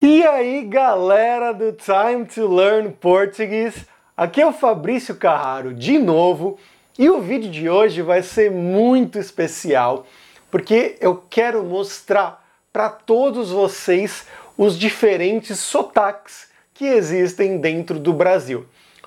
E 0.00 0.22
aí, 0.22 0.62
galera 0.62 1.52
do 1.52 1.72
Time 1.72 2.24
to 2.24 2.46
Learn 2.46 2.90
Portuguese, 3.00 3.84
aqui 4.16 4.40
é 4.40 4.46
o 4.46 4.52
Fabrício 4.52 5.16
Carraro 5.16 5.74
de 5.74 5.98
novo 5.98 6.56
e 6.96 7.10
o 7.10 7.20
vídeo 7.20 7.50
de 7.50 7.68
hoje 7.68 8.00
vai 8.00 8.22
ser 8.22 8.48
muito 8.48 9.18
especial 9.18 10.06
porque 10.52 10.96
eu 11.00 11.20
quero 11.28 11.64
mostrar 11.64 12.46
para 12.72 12.88
todos 12.88 13.50
vocês 13.50 14.24
os 14.56 14.78
diferentes 14.78 15.58
sotaques 15.58 16.48
que 16.72 16.84
existem 16.84 17.58
dentro 17.58 17.98
do 17.98 18.12
Brasil. 18.12 18.66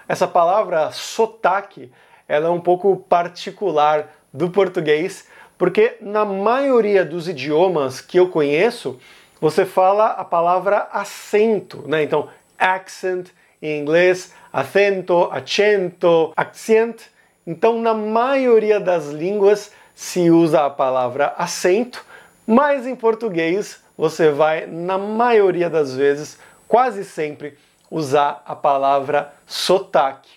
Essa 0.10 0.28
palavra 0.28 0.92
sotaque 0.92 1.90
ela 2.28 2.48
é 2.48 2.52
um 2.52 2.60
pouco 2.60 2.98
particular 2.98 4.14
do 4.34 4.50
português 4.50 5.26
porque 5.58 5.96
na 6.02 6.26
maioria 6.26 7.06
dos 7.06 7.30
idiomas 7.30 8.02
que 8.02 8.20
eu 8.20 8.28
conheço 8.28 9.00
você 9.42 9.66
fala 9.66 10.10
a 10.12 10.24
palavra 10.24 10.88
acento, 10.92 11.84
né? 11.88 12.04
Então, 12.04 12.30
accent 12.60 13.30
em 13.60 13.80
inglês, 13.80 14.34
acento, 14.54 15.28
acento, 15.32 16.32
accent. 16.38 17.02
Então, 17.46 17.82
na 17.82 17.96
maioria 17.96 18.80
das 18.80 19.08
línguas 19.08 19.72
se 19.96 20.30
usa 20.30 20.68
a 20.68 20.70
palavra 20.70 21.34
acento, 21.40 22.06
mas 22.46 22.86
em 22.86 22.96
português 22.96 23.84
você 23.98 24.30
vai, 24.30 24.68
na 24.68 25.00
maioria 25.00 25.72
das 25.72 25.96
vezes, 25.96 26.38
quase 26.68 27.04
sempre, 27.04 27.58
usar 27.90 28.44
a 28.46 28.56
palavra 28.56 29.34
sotaque. 29.48 30.30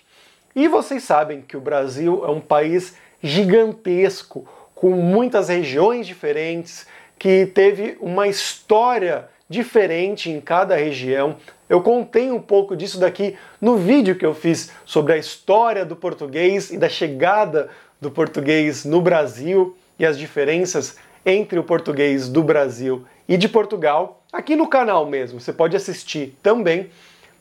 E 0.55 0.67
vocês 0.67 1.03
sabem 1.03 1.41
que 1.41 1.55
o 1.55 1.61
Brasil 1.61 2.23
é 2.25 2.31
um 2.31 2.41
país 2.41 2.95
gigantesco, 3.21 4.47
com 4.73 4.89
muitas 4.91 5.47
regiões 5.49 6.05
diferentes, 6.07 6.87
que 7.17 7.45
teve 7.47 7.97
uma 7.99 8.27
história 8.27 9.27
diferente 9.49 10.29
em 10.29 10.41
cada 10.41 10.75
região. 10.75 11.37
Eu 11.69 11.81
contei 11.81 12.31
um 12.31 12.41
pouco 12.41 12.75
disso 12.75 12.99
daqui 12.99 13.35
no 13.61 13.77
vídeo 13.77 14.15
que 14.15 14.25
eu 14.25 14.33
fiz 14.33 14.71
sobre 14.85 15.13
a 15.13 15.17
história 15.17 15.85
do 15.85 15.95
português 15.95 16.71
e 16.71 16.77
da 16.77 16.89
chegada 16.89 17.69
do 17.99 18.11
português 18.11 18.85
no 18.85 19.01
Brasil 19.01 19.75
e 19.97 20.05
as 20.05 20.17
diferenças 20.17 20.97
entre 21.25 21.57
o 21.57 21.63
português 21.63 22.29
do 22.29 22.43
Brasil 22.43 23.05
e 23.27 23.37
de 23.37 23.49
Portugal, 23.49 24.23
aqui 24.31 24.55
no 24.55 24.67
canal 24.67 25.05
mesmo. 25.05 25.39
Você 25.39 25.51
pode 25.51 25.75
assistir 25.75 26.37
também, 26.43 26.89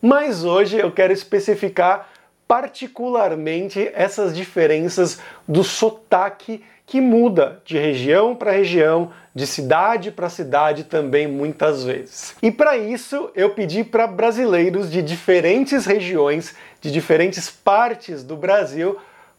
mas 0.01 0.45
hoje 0.45 0.79
eu 0.79 0.91
quero 0.91 1.13
especificar 1.13 2.09
particularmente 2.49 3.91
essas 3.95 4.35
diferenças 4.35 5.19
do 5.47 5.65
sotaque 5.65 6.63
que 6.87 7.01
muda 7.01 7.63
de 7.65 7.79
região 7.79 8.35
para 8.35 8.53
região, 8.53 9.11
de 9.35 9.47
cidade 9.47 10.11
para 10.11 10.29
cidade 10.29 10.85
também 10.85 11.27
muitas 11.27 11.85
vezes. 11.85 12.37
E 12.43 12.51
para 12.51 12.77
isso 12.77 13.31
eu 13.35 13.51
pedi 13.51 13.83
para 13.83 14.07
brasileiros 14.07 14.91
de 14.91 15.03
diferentes 15.03 15.87
regiões, 15.87 16.55
de 16.81 16.91
diferentes 16.91 17.51
partes 17.51 18.23
do 18.23 18.37
Brasil, 18.37 18.99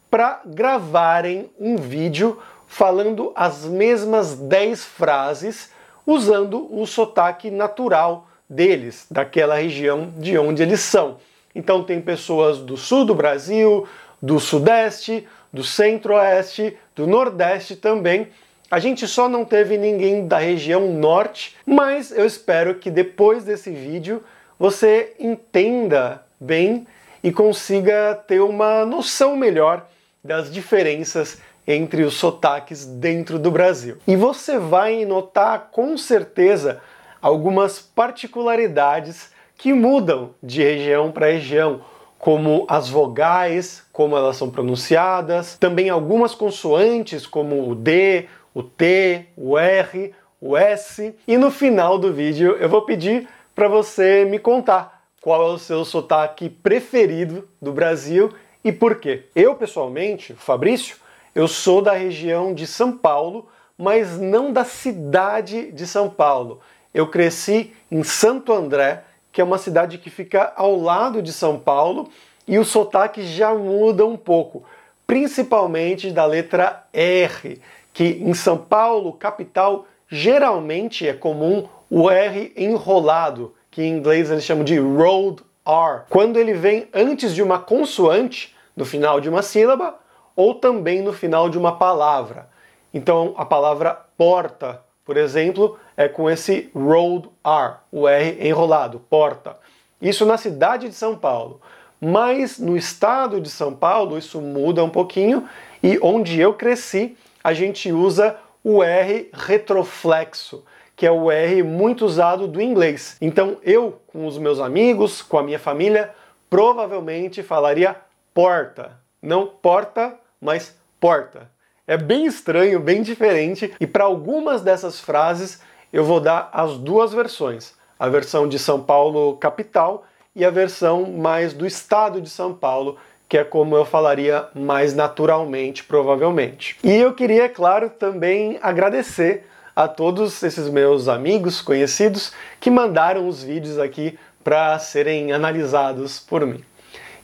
para 0.09 0.41
gravarem 0.45 1.49
um 1.59 1.77
vídeo 1.77 2.39
falando 2.67 3.31
as 3.35 3.65
mesmas 3.65 4.35
10 4.35 4.83
frases 4.83 5.69
usando 6.05 6.67
o 6.71 6.85
sotaque 6.85 7.49
natural 7.49 8.27
deles, 8.49 9.05
daquela 9.09 9.55
região 9.55 10.13
de 10.17 10.37
onde 10.37 10.61
eles 10.61 10.81
são. 10.81 11.17
Então 11.53 11.83
tem 11.83 12.01
pessoas 12.01 12.59
do 12.59 12.75
sul 12.75 13.05
do 13.05 13.15
Brasil, 13.15 13.87
do 14.21 14.39
sudeste, 14.39 15.27
do 15.55 15.63
centro-oeste, 15.63 16.77
do 16.93 17.07
nordeste 17.07 17.77
também. 17.77 18.27
A 18.69 18.77
gente 18.77 19.07
só 19.07 19.29
não 19.29 19.45
teve 19.45 19.77
ninguém 19.77 20.27
da 20.27 20.37
região 20.37 20.91
norte, 20.91 21.55
mas 21.65 22.11
eu 22.11 22.25
espero 22.25 22.75
que 22.75 22.91
depois 22.91 23.45
desse 23.45 23.71
vídeo 23.71 24.21
você 24.59 25.13
entenda 25.17 26.21
bem 26.37 26.85
e 27.23 27.31
consiga 27.31 28.13
ter 28.27 28.41
uma 28.41 28.85
noção 28.85 29.37
melhor 29.37 29.87
das 30.21 30.51
diferenças 30.51 31.41
entre 31.65 32.03
os 32.03 32.15
sotaques 32.15 32.85
dentro 32.85 33.39
do 33.39 33.49
Brasil. 33.49 33.97
E 34.05 34.17
você 34.17 34.59
vai 34.59 35.05
notar 35.05 35.69
com 35.71 35.97
certeza 35.97 36.81
algumas 37.21 37.79
particularidades 37.79 39.29
que 39.57 39.71
mudam 39.71 40.31
de 40.43 40.61
região 40.61 41.13
para 41.13 41.27
região, 41.27 41.81
como 42.25 42.65
as 42.67 42.89
vogais, 42.89 43.83
como 43.93 44.17
elas 44.17 44.35
são 44.35 44.49
pronunciadas, 44.49 45.59
também 45.59 45.91
algumas 45.91 46.33
consoantes, 46.33 47.27
como 47.27 47.69
o 47.69 47.75
D, 47.75 48.25
o 48.51 48.63
T, 48.63 49.27
o 49.37 49.55
R, 49.55 50.11
o 50.41 50.57
S. 50.57 51.15
E 51.27 51.37
no 51.37 51.51
final 51.51 51.99
do 51.99 52.11
vídeo 52.11 52.57
eu 52.59 52.67
vou 52.67 52.81
pedir 52.81 53.29
para 53.53 53.67
você 53.67 54.25
me 54.25 54.39
contar 54.39 55.03
qual 55.21 55.51
é 55.51 55.53
o 55.53 55.59
seu 55.59 55.85
sotaque 55.85 56.49
preferido 56.49 57.47
do 57.61 57.71
Brasil 57.71 58.33
e 58.63 58.71
por 58.71 58.95
quê. 58.95 59.25
Eu, 59.35 59.53
pessoalmente, 59.53 60.33
Fabrício, 60.33 60.97
eu 61.35 61.47
sou 61.47 61.79
da 61.79 61.93
região 61.93 62.55
de 62.55 62.65
São 62.65 62.97
Paulo, 62.97 63.47
mas 63.77 64.19
não 64.19 64.51
da 64.51 64.65
cidade 64.65 65.71
de 65.71 65.85
São 65.85 66.09
Paulo. 66.09 66.59
Eu 66.91 67.05
cresci 67.05 67.71
em 67.91 68.01
Santo 68.01 68.51
André, 68.51 69.03
que 69.35 69.41
é 69.41 69.43
uma 69.43 69.57
cidade 69.57 69.97
que 69.97 70.09
fica 70.09 70.53
ao 70.55 70.79
lado 70.79 71.21
de 71.21 71.33
São 71.33 71.59
Paulo, 71.59 72.09
e 72.47 72.57
o 72.57 72.63
sotaque 72.63 73.21
já 73.21 73.53
muda 73.53 74.05
um 74.05 74.15
pouco, 74.15 74.63
principalmente 75.05 76.09
da 76.09 76.25
letra 76.25 76.85
R, 76.93 77.59
que 77.91 78.05
em 78.05 78.33
São 78.33 78.57
Paulo, 78.57 79.11
capital, 79.11 79.87
geralmente 80.07 81.05
é 81.05 81.11
comum 81.11 81.67
o 81.89 82.09
R 82.09 82.53
enrolado, 82.55 83.53
que 83.69 83.83
em 83.83 83.97
inglês 83.97 84.31
eles 84.31 84.45
chamam 84.45 84.63
de 84.63 84.79
rolled 84.79 85.43
R, 85.65 86.03
quando 86.09 86.37
ele 86.37 86.53
vem 86.53 86.87
antes 86.93 87.35
de 87.35 87.43
uma 87.43 87.59
consoante, 87.59 88.55
no 88.73 88.85
final 88.85 89.19
de 89.19 89.27
uma 89.27 89.41
sílaba, 89.41 89.95
ou 90.33 90.55
também 90.55 91.01
no 91.01 91.11
final 91.11 91.49
de 91.49 91.57
uma 91.57 91.77
palavra. 91.77 92.47
Então, 92.93 93.33
a 93.35 93.43
palavra 93.43 93.99
porta 94.17 94.81
por 95.05 95.17
exemplo, 95.17 95.77
é 95.97 96.07
com 96.07 96.29
esse 96.29 96.69
rolled 96.73 97.29
R, 97.43 97.75
o 97.91 98.07
R 98.07 98.47
enrolado, 98.47 98.99
porta. 99.09 99.57
Isso 100.01 100.25
na 100.25 100.37
cidade 100.37 100.89
de 100.89 100.95
São 100.95 101.17
Paulo. 101.17 101.61
Mas 101.99 102.59
no 102.59 102.75
estado 102.75 103.39
de 103.39 103.49
São 103.49 103.73
Paulo 103.73 104.17
isso 104.17 104.41
muda 104.41 104.83
um 104.83 104.89
pouquinho 104.89 105.47
e 105.81 105.97
onde 106.01 106.39
eu 106.39 106.53
cresci, 106.53 107.17
a 107.43 107.53
gente 107.53 107.91
usa 107.91 108.35
o 108.63 108.83
R 108.83 109.29
retroflexo, 109.33 110.65
que 110.95 111.05
é 111.05 111.11
o 111.11 111.31
R 111.31 111.63
muito 111.63 112.05
usado 112.05 112.47
do 112.47 112.61
inglês. 112.61 113.17
Então 113.21 113.57
eu, 113.63 113.99
com 114.07 114.25
os 114.25 114.37
meus 114.37 114.59
amigos, 114.59 115.21
com 115.21 115.37
a 115.37 115.43
minha 115.43 115.59
família, 115.59 116.13
provavelmente 116.49 117.41
falaria 117.41 117.95
porta. 118.33 118.99
Não 119.21 119.47
porta, 119.47 120.15
mas 120.41 120.75
porta. 120.99 121.49
É 121.87 121.97
bem 121.97 122.25
estranho, 122.25 122.79
bem 122.79 123.03
diferente, 123.03 123.73
e 123.79 123.85
para 123.85 124.03
algumas 124.03 124.61
dessas 124.61 124.99
frases 124.99 125.61
eu 125.91 126.03
vou 126.03 126.19
dar 126.19 126.49
as 126.51 126.77
duas 126.77 127.13
versões: 127.13 127.73
a 127.99 128.09
versão 128.09 128.47
de 128.47 128.59
São 128.59 128.81
Paulo 128.81 129.37
capital 129.37 130.05
e 130.35 130.43
a 130.43 130.49
versão 130.49 131.11
mais 131.11 131.53
do 131.53 131.65
estado 131.65 132.19
de 132.21 132.29
São 132.29 132.53
Paulo, 132.53 132.97
que 133.29 133.37
é 133.37 133.43
como 133.43 133.75
eu 133.75 133.85
falaria 133.85 134.47
mais 134.53 134.93
naturalmente, 134.93 135.83
provavelmente. 135.83 136.77
E 136.83 136.93
eu 136.93 137.13
queria, 137.13 137.45
é 137.45 137.49
claro, 137.49 137.89
também 137.89 138.59
agradecer 138.61 139.45
a 139.75 139.87
todos 139.87 140.41
esses 140.43 140.69
meus 140.69 141.07
amigos, 141.07 141.61
conhecidos, 141.61 142.31
que 142.59 142.69
mandaram 142.69 143.27
os 143.27 143.43
vídeos 143.43 143.77
aqui 143.77 144.17
para 144.43 144.77
serem 144.79 145.31
analisados 145.31 146.19
por 146.19 146.45
mim. 146.45 146.63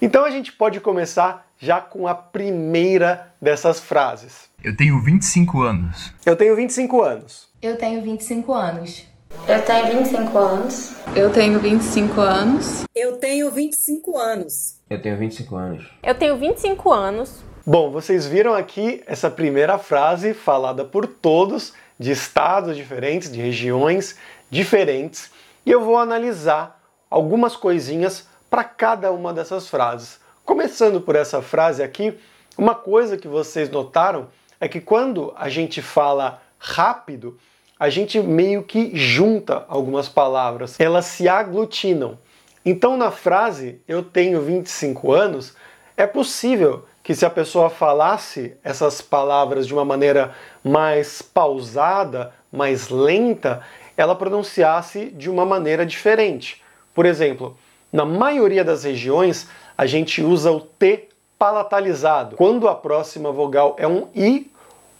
Então 0.01 0.25
a 0.25 0.31
gente 0.31 0.51
pode 0.51 0.79
começar 0.79 1.47
já 1.59 1.79
com 1.79 2.07
a 2.07 2.15
primeira 2.15 3.31
dessas 3.39 3.79
frases. 3.79 4.49
Eu 4.63 4.75
tenho 4.75 4.99
25 5.01 5.61
anos. 5.61 6.11
Eu 6.25 6.35
tenho 6.35 6.55
25 6.55 7.03
anos. 7.03 7.50
Eu 7.63 7.77
tenho 7.77 8.01
25 8.01 8.53
anos. 8.55 9.05
Eu 9.47 9.61
tenho 9.63 9.99
25 9.99 10.35
anos. 10.35 10.95
Eu 11.15 11.29
tenho 11.31 11.59
25 11.59 12.19
anos. 12.19 12.85
Eu 12.95 13.17
tenho 13.17 13.51
25 13.51 14.17
anos. 14.17 14.81
Eu 14.89 14.99
tenho 14.99 15.15
25 15.15 15.55
anos. 15.55 15.85
Eu 16.01 16.15
tenho 16.15 16.37
25 16.37 16.91
anos. 16.91 17.43
Bom, 17.63 17.91
vocês 17.91 18.25
viram 18.25 18.55
aqui 18.55 19.03
essa 19.05 19.29
primeira 19.29 19.77
frase 19.77 20.33
falada 20.33 20.83
por 20.83 21.05
todos, 21.05 21.71
de 21.99 22.09
estados 22.09 22.75
diferentes, 22.75 23.31
de 23.31 23.39
regiões 23.39 24.17
diferentes, 24.49 25.29
e 25.63 25.69
eu 25.69 25.85
vou 25.85 25.99
analisar 25.99 26.81
algumas 27.11 27.55
coisinhas 27.55 28.27
para 28.49 28.63
cada 28.63 29.11
uma 29.11 29.31
dessas 29.31 29.67
frases. 29.67 30.19
Começando 30.43 30.99
por 30.99 31.15
essa 31.15 31.43
frase 31.43 31.83
aqui, 31.83 32.17
uma 32.57 32.73
coisa 32.73 33.17
que 33.17 33.27
vocês 33.27 33.69
notaram 33.69 34.29
é 34.59 34.67
que 34.67 34.81
quando 34.81 35.31
a 35.37 35.47
gente 35.47 35.79
fala 35.79 36.41
rápido, 36.57 37.37
a 37.81 37.89
gente 37.89 38.19
meio 38.19 38.61
que 38.61 38.95
junta 38.95 39.65
algumas 39.67 40.07
palavras, 40.07 40.79
elas 40.79 41.05
se 41.05 41.27
aglutinam. 41.27 42.15
Então, 42.63 42.95
na 42.95 43.09
frase 43.09 43.81
eu 43.87 44.03
tenho 44.03 44.39
25 44.39 45.11
anos, 45.11 45.55
é 45.97 46.05
possível 46.05 46.85
que 47.01 47.15
se 47.15 47.25
a 47.25 47.29
pessoa 47.31 47.71
falasse 47.71 48.55
essas 48.63 49.01
palavras 49.01 49.65
de 49.65 49.73
uma 49.73 49.83
maneira 49.83 50.31
mais 50.63 51.23
pausada, 51.23 52.31
mais 52.51 52.89
lenta, 52.89 53.63
ela 53.97 54.13
pronunciasse 54.13 55.07
de 55.07 55.27
uma 55.27 55.43
maneira 55.43 55.83
diferente. 55.83 56.61
Por 56.93 57.07
exemplo, 57.07 57.57
na 57.91 58.05
maioria 58.05 58.63
das 58.63 58.83
regiões, 58.83 59.49
a 59.75 59.87
gente 59.87 60.21
usa 60.21 60.51
o 60.51 60.61
T 60.61 61.09
palatalizado, 61.35 62.35
quando 62.35 62.69
a 62.69 62.75
próxima 62.75 63.31
vogal 63.31 63.75
é 63.79 63.87
um 63.87 64.07
I 64.13 64.51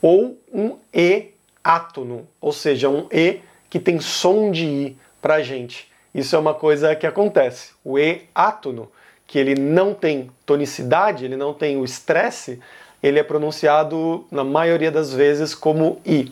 ou 0.02 0.36
um 0.52 0.80
E 0.92 1.32
átono, 1.64 2.28
ou 2.40 2.52
seja, 2.52 2.90
um 2.90 3.08
E 3.12 3.42
que 3.70 3.80
tem 3.80 4.00
som 4.00 4.52
de 4.52 4.66
I 4.66 4.98
para 5.22 5.36
a 5.36 5.44
gente. 5.44 5.90
Isso 6.14 6.36
é 6.36 6.40
uma 6.40 6.54
coisa 6.54 6.96
que 6.96 7.08
acontece. 7.08 7.72
O 7.84 7.98
E 7.98 8.24
átono, 8.36 8.92
que 9.26 9.40
ele 9.40 9.56
não 9.56 9.94
tem 9.94 10.30
tonicidade, 10.46 11.26
ele 11.26 11.38
não 11.38 11.54
tem 11.54 11.78
o 11.78 11.86
estresse, 11.86 12.60
ele 13.02 13.18
é 13.18 13.24
pronunciado 13.24 14.26
na 14.30 14.44
maioria 14.44 14.92
das 14.92 15.14
vezes 15.14 15.56
como 15.56 16.02
I. 16.06 16.32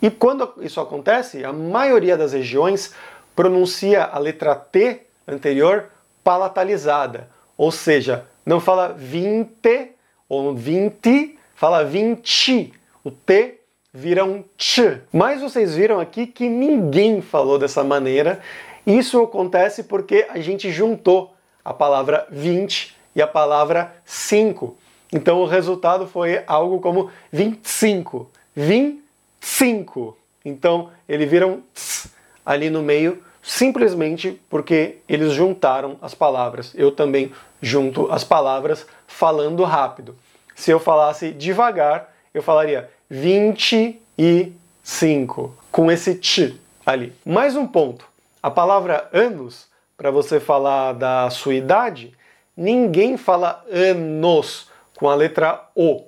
E 0.00 0.10
quando 0.10 0.54
isso 0.60 0.80
acontece, 0.80 1.44
a 1.44 1.52
maioria 1.52 2.16
das 2.16 2.32
regiões 2.32 2.94
pronuncia 3.34 4.04
a 4.04 4.18
letra 4.18 4.54
T 4.54 5.02
anterior 5.26 5.90
palatalizada, 6.22 7.28
ou 7.56 7.72
seja, 7.72 8.24
não 8.46 8.60
fala 8.60 8.92
vinte 8.96 9.92
ou 10.28 10.54
vinte, 10.54 11.38
fala 11.54 11.84
vinte. 11.84 12.72
O 13.02 13.10
T 13.10 13.57
vira 13.98 14.24
um 14.24 14.44
ch. 14.56 15.00
Mas 15.12 15.40
vocês 15.40 15.74
viram 15.74 15.98
aqui 15.98 16.26
que 16.26 16.48
ninguém 16.48 17.20
falou 17.20 17.58
dessa 17.58 17.82
maneira. 17.82 18.40
Isso 18.86 19.20
acontece 19.20 19.82
porque 19.82 20.24
a 20.30 20.38
gente 20.38 20.70
juntou 20.70 21.34
a 21.64 21.74
palavra 21.74 22.24
20 22.30 22.94
e 23.16 23.20
a 23.20 23.26
palavra 23.26 23.96
5. 24.04 24.76
Então 25.12 25.40
o 25.40 25.46
resultado 25.46 26.06
foi 26.06 26.42
algo 26.46 26.78
como 26.80 27.10
25. 27.32 28.30
25. 28.54 30.16
Então 30.44 30.90
ele 31.08 31.26
vira 31.26 31.46
um 31.46 31.60
tss 31.74 32.10
ali 32.46 32.70
no 32.70 32.82
meio 32.82 33.22
simplesmente 33.42 34.40
porque 34.48 34.98
eles 35.08 35.32
juntaram 35.32 35.96
as 36.00 36.14
palavras. 36.14 36.72
Eu 36.76 36.92
também 36.92 37.32
junto 37.60 38.10
as 38.12 38.22
palavras 38.22 38.86
falando 39.08 39.64
rápido. 39.64 40.14
Se 40.54 40.70
eu 40.70 40.78
falasse 40.78 41.32
devagar, 41.32 42.14
eu 42.32 42.42
falaria 42.42 42.88
25 43.10 45.56
com 45.72 45.90
esse 45.90 46.14
t 46.14 46.54
ali. 46.84 47.14
Mais 47.24 47.56
um 47.56 47.66
ponto. 47.66 48.04
A 48.42 48.50
palavra 48.50 49.08
anos, 49.12 49.66
para 49.96 50.10
você 50.10 50.38
falar 50.38 50.92
da 50.92 51.30
sua 51.30 51.54
idade, 51.54 52.12
ninguém 52.56 53.16
fala 53.16 53.64
anos 53.70 54.68
com 54.96 55.08
a 55.08 55.14
letra 55.14 55.66
O. 55.74 56.02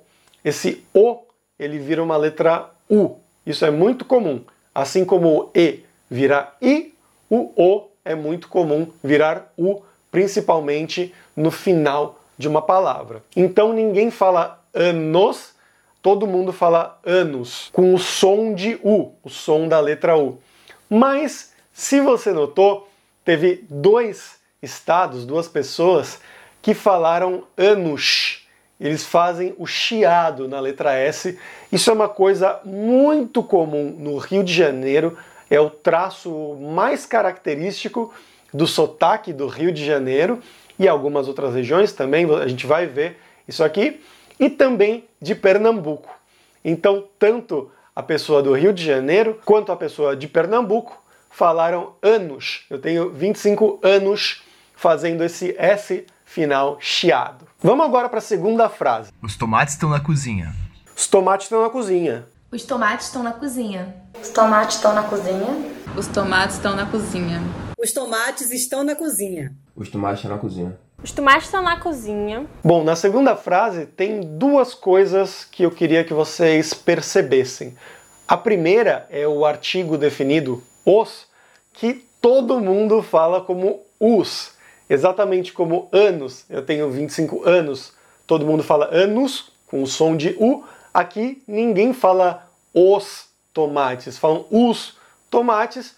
Esse 0.45 0.85
O, 0.93 1.19
ele 1.57 1.79
vira 1.79 2.03
uma 2.03 2.17
letra 2.17 2.69
U. 2.89 3.15
Isso 3.45 3.65
é 3.65 3.71
muito 3.71 4.05
comum. 4.05 4.41
Assim 4.73 5.03
como 5.03 5.39
o 5.39 5.51
E 5.55 5.83
vira 6.09 6.53
I, 6.61 6.93
o 7.29 7.51
O 7.55 7.89
é 8.05 8.15
muito 8.15 8.47
comum 8.47 8.87
virar 9.03 9.51
U, 9.57 9.81
principalmente 10.11 11.13
no 11.35 11.49
final 11.49 12.19
de 12.37 12.47
uma 12.47 12.61
palavra. 12.61 13.23
Então 13.35 13.73
ninguém 13.73 14.11
fala 14.11 14.63
anos, 14.73 15.53
todo 16.01 16.27
mundo 16.27 16.51
fala 16.51 16.99
anos, 17.05 17.69
com 17.71 17.93
o 17.93 17.99
som 17.99 18.53
de 18.53 18.79
U, 18.83 19.13
o 19.23 19.29
som 19.29 19.67
da 19.67 19.79
letra 19.79 20.17
U. 20.17 20.39
Mas, 20.89 21.53
se 21.71 22.01
você 22.01 22.31
notou, 22.31 22.89
teve 23.23 23.63
dois 23.69 24.39
estados, 24.61 25.25
duas 25.25 25.47
pessoas 25.47 26.19
que 26.61 26.73
falaram 26.73 27.43
anos. 27.57 28.47
Eles 28.79 29.05
fazem 29.05 29.53
o 29.57 29.67
chiado 29.67 30.47
na 30.47 30.59
letra 30.59 30.93
S. 30.93 31.37
Isso 31.71 31.89
é 31.89 31.93
uma 31.93 32.09
coisa 32.09 32.59
muito 32.65 33.43
comum 33.43 33.95
no 33.97 34.17
Rio 34.17 34.43
de 34.43 34.53
Janeiro, 34.53 35.17
é 35.49 35.59
o 35.59 35.69
traço 35.69 36.57
mais 36.59 37.05
característico 37.05 38.13
do 38.53 38.65
sotaque 38.65 39.31
do 39.31 39.47
Rio 39.47 39.71
de 39.71 39.85
Janeiro 39.85 40.41
e 40.79 40.87
algumas 40.87 41.27
outras 41.27 41.53
regiões 41.53 41.93
também, 41.93 42.25
a 42.33 42.47
gente 42.47 42.65
vai 42.65 42.87
ver 42.87 43.19
isso 43.47 43.63
aqui, 43.63 44.01
e 44.41 44.49
também 44.49 45.07
de 45.21 45.35
Pernambuco. 45.35 46.09
Então, 46.65 47.07
tanto 47.19 47.71
a 47.95 48.01
pessoa 48.01 48.41
do 48.41 48.53
Rio 48.53 48.73
de 48.73 48.83
Janeiro 48.83 49.39
quanto 49.45 49.71
a 49.71 49.77
pessoa 49.77 50.15
de 50.15 50.27
Pernambuco 50.27 50.99
falaram 51.29 51.93
anos. 52.01 52.65
Eu 52.67 52.81
tenho 52.81 53.11
25 53.11 53.79
anos 53.83 54.41
fazendo 54.75 55.23
esse 55.23 55.55
S 55.59 56.05
final 56.25 56.77
chiado. 56.79 57.47
Vamos 57.61 57.85
agora 57.85 58.09
para 58.09 58.17
a 58.17 58.21
segunda 58.21 58.67
frase. 58.67 59.11
Os 59.21 59.37
tomates 59.37 59.75
estão 59.75 59.89
na 59.89 59.99
cozinha. 59.99 60.55
Os 60.97 61.05
tomates 61.05 61.45
estão 61.45 61.61
na 61.61 61.69
cozinha. 61.69 62.25
Os 62.51 62.63
tomates 62.63 63.05
estão 63.05 63.23
na 63.23 63.31
cozinha. 63.33 63.95
Os 64.19 64.29
tomates 64.29 64.75
estão 64.77 64.93
na 64.93 65.03
cozinha. 65.03 65.57
Os 65.95 66.07
tomates 66.07 66.55
estão 66.55 66.75
na 66.75 66.85
cozinha. 66.87 67.41
Os 67.77 67.91
tomates 67.91 68.51
estão 68.51 68.83
na 68.83 68.95
cozinha. 68.95 69.55
Os 69.75 69.89
tomates 69.89 70.19
estão 70.19 70.31
na 70.31 70.37
cozinha. 70.37 70.79
Os 71.03 71.11
tomates 71.11 71.45
estão 71.45 71.63
na 71.63 71.79
cozinha. 71.79 72.45
Bom, 72.63 72.83
na 72.83 72.95
segunda 72.95 73.35
frase 73.35 73.87
tem 73.87 74.21
duas 74.21 74.75
coisas 74.75 75.43
que 75.43 75.63
eu 75.63 75.71
queria 75.71 76.03
que 76.03 76.13
vocês 76.13 76.75
percebessem. 76.75 77.75
A 78.27 78.37
primeira 78.37 79.07
é 79.09 79.27
o 79.27 79.43
artigo 79.43 79.97
definido 79.97 80.61
os, 80.85 81.25
que 81.73 82.05
todo 82.21 82.59
mundo 82.59 83.01
fala 83.01 83.41
como 83.41 83.81
os, 83.99 84.53
exatamente 84.87 85.51
como 85.51 85.89
anos. 85.91 86.45
Eu 86.47 86.63
tenho 86.63 86.87
25 86.91 87.49
anos, 87.49 87.93
todo 88.27 88.45
mundo 88.45 88.61
fala 88.61 88.87
anos 88.91 89.51
com 89.65 89.81
o 89.81 89.87
som 89.87 90.15
de 90.15 90.35
u. 90.39 90.63
Aqui 90.93 91.41
ninguém 91.47 91.93
fala 91.93 92.47
os 92.75 93.25
tomates, 93.51 94.19
falam 94.19 94.45
os 94.51 94.99
tomates. 95.31 95.95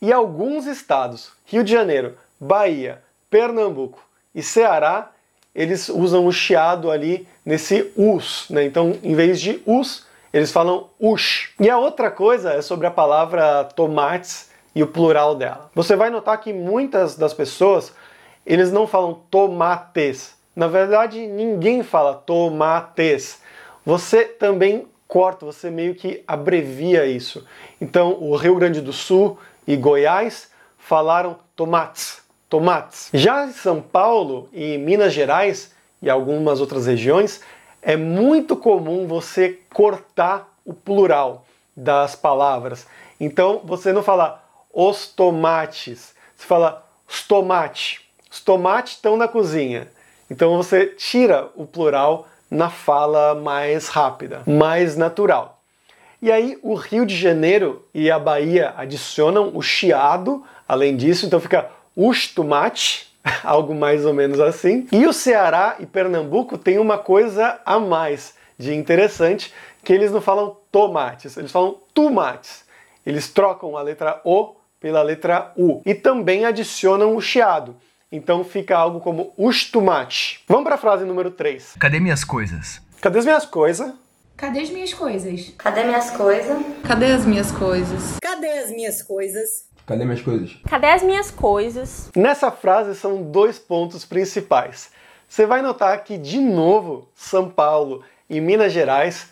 E 0.00 0.12
alguns 0.12 0.66
estados, 0.66 1.32
Rio 1.44 1.64
de 1.64 1.72
Janeiro, 1.72 2.16
Bahia, 2.38 3.02
Pernambuco 3.28 4.13
e 4.34 4.42
Ceará, 4.42 5.10
eles 5.54 5.88
usam 5.88 6.26
o 6.26 6.32
chiado 6.32 6.90
ali 6.90 7.28
nesse 7.44 7.92
us, 7.96 8.46
né? 8.50 8.64
Então, 8.64 8.98
em 9.02 9.14
vez 9.14 9.40
de 9.40 9.62
us, 9.64 10.06
eles 10.32 10.50
falam 10.50 10.88
ush. 10.98 11.52
E 11.60 11.70
a 11.70 11.78
outra 11.78 12.10
coisa 12.10 12.54
é 12.54 12.62
sobre 12.62 12.86
a 12.86 12.90
palavra 12.90 13.64
tomates 13.64 14.50
e 14.74 14.82
o 14.82 14.86
plural 14.86 15.36
dela. 15.36 15.70
Você 15.74 15.94
vai 15.94 16.10
notar 16.10 16.40
que 16.40 16.52
muitas 16.52 17.16
das 17.16 17.32
pessoas, 17.32 17.92
eles 18.44 18.72
não 18.72 18.86
falam 18.86 19.22
tomates. 19.30 20.34
Na 20.56 20.66
verdade, 20.66 21.24
ninguém 21.26 21.82
fala 21.82 22.14
tomates 22.14 23.42
você 23.84 24.24
também 24.24 24.86
corta, 25.06 25.44
você 25.44 25.70
meio 25.70 25.94
que 25.94 26.24
abrevia 26.26 27.04
isso. 27.04 27.46
Então, 27.80 28.16
o 28.18 28.34
Rio 28.34 28.56
Grande 28.56 28.80
do 28.80 28.92
Sul 28.92 29.38
e 29.66 29.76
Goiás 29.76 30.50
falaram 30.78 31.36
tomates, 31.54 32.22
tomates. 32.54 33.08
Já 33.12 33.46
em 33.46 33.52
São 33.52 33.82
Paulo 33.82 34.48
e 34.52 34.78
Minas 34.78 35.12
Gerais 35.12 35.72
e 36.00 36.08
algumas 36.08 36.60
outras 36.60 36.86
regiões, 36.86 37.40
é 37.82 37.96
muito 37.96 38.54
comum 38.54 39.08
você 39.08 39.58
cortar 39.72 40.48
o 40.64 40.72
plural 40.72 41.44
das 41.76 42.14
palavras. 42.14 42.86
Então, 43.18 43.60
você 43.64 43.92
não 43.92 44.04
fala 44.04 44.40
os 44.72 45.08
tomates, 45.08 46.14
você 46.36 46.46
fala 46.46 46.86
os 47.08 47.26
tomates. 47.26 48.02
Os 48.30 48.40
tomates 48.40 48.92
estão 48.92 49.16
na 49.16 49.26
cozinha. 49.26 49.88
Então, 50.30 50.56
você 50.56 50.86
tira 50.86 51.50
o 51.56 51.66
plural 51.66 52.28
na 52.48 52.70
fala 52.70 53.34
mais 53.34 53.88
rápida, 53.88 54.44
mais 54.46 54.96
natural. 54.96 55.60
E 56.22 56.30
aí 56.30 56.56
o 56.62 56.74
Rio 56.74 57.04
de 57.04 57.16
Janeiro 57.16 57.84
e 57.92 58.08
a 58.12 58.18
Bahia 58.18 58.72
adicionam 58.76 59.50
o 59.54 59.60
chiado, 59.60 60.44
além 60.68 60.96
disso, 60.96 61.26
então 61.26 61.40
fica 61.40 61.68
os 61.96 62.28
tomate, 62.28 63.08
algo 63.42 63.74
mais 63.74 64.04
ou 64.04 64.12
menos 64.12 64.40
assim. 64.40 64.86
E 64.92 65.06
o 65.06 65.12
Ceará 65.12 65.76
e 65.78 65.86
Pernambuco 65.86 66.58
tem 66.58 66.78
uma 66.78 66.98
coisa 66.98 67.60
a 67.64 67.78
mais 67.78 68.34
de 68.58 68.74
interessante, 68.74 69.52
que 69.82 69.92
eles 69.92 70.12
não 70.12 70.20
falam 70.20 70.56
tomates, 70.70 71.36
eles 71.36 71.50
falam 71.50 71.76
tomates. 71.92 72.64
Eles 73.04 73.28
trocam 73.28 73.76
a 73.76 73.82
letra 73.82 74.20
O 74.24 74.54
pela 74.80 75.02
letra 75.02 75.52
U 75.56 75.82
e 75.84 75.94
também 75.94 76.44
adicionam 76.44 77.16
o 77.16 77.20
chiado. 77.20 77.76
Então 78.10 78.44
fica 78.44 78.76
algo 78.76 79.00
como 79.00 79.32
os 79.36 79.70
tomates. 79.70 80.40
Vamos 80.46 80.64
para 80.64 80.76
a 80.76 80.78
frase 80.78 81.04
número 81.04 81.30
3. 81.30 81.76
Cadê 81.78 82.00
minhas 82.00 82.24
coisas? 82.24 82.80
Cadê 83.00 83.18
as 83.18 83.24
minhas 83.24 83.44
coisas? 83.44 83.92
Cadê 84.36 84.60
as 84.60 84.70
minhas 84.70 84.94
coisas? 84.94 85.54
Cadê 85.58 85.84
minhas 85.84 86.10
coisas? 86.10 86.56
Cadê 86.86 87.06
as 87.06 87.24
minhas 87.24 87.52
coisas? 87.52 88.18
Cadê 88.20 88.50
as 88.58 88.70
minhas 88.70 89.02
coisas? 89.02 89.73
Cadê 89.86 90.04
minhas 90.04 90.22
coisas? 90.22 90.56
Cadê 90.68 90.86
as 90.86 91.02
minhas 91.02 91.30
coisas? 91.30 92.10
Nessa 92.16 92.50
frase 92.50 92.94
são 92.94 93.22
dois 93.22 93.58
pontos 93.58 94.04
principais. 94.04 94.90
Você 95.28 95.44
vai 95.44 95.60
notar 95.60 96.02
que, 96.04 96.16
de 96.16 96.38
novo, 96.38 97.08
São 97.14 97.50
Paulo 97.50 98.02
e 98.28 98.40
Minas 98.40 98.72
Gerais 98.72 99.28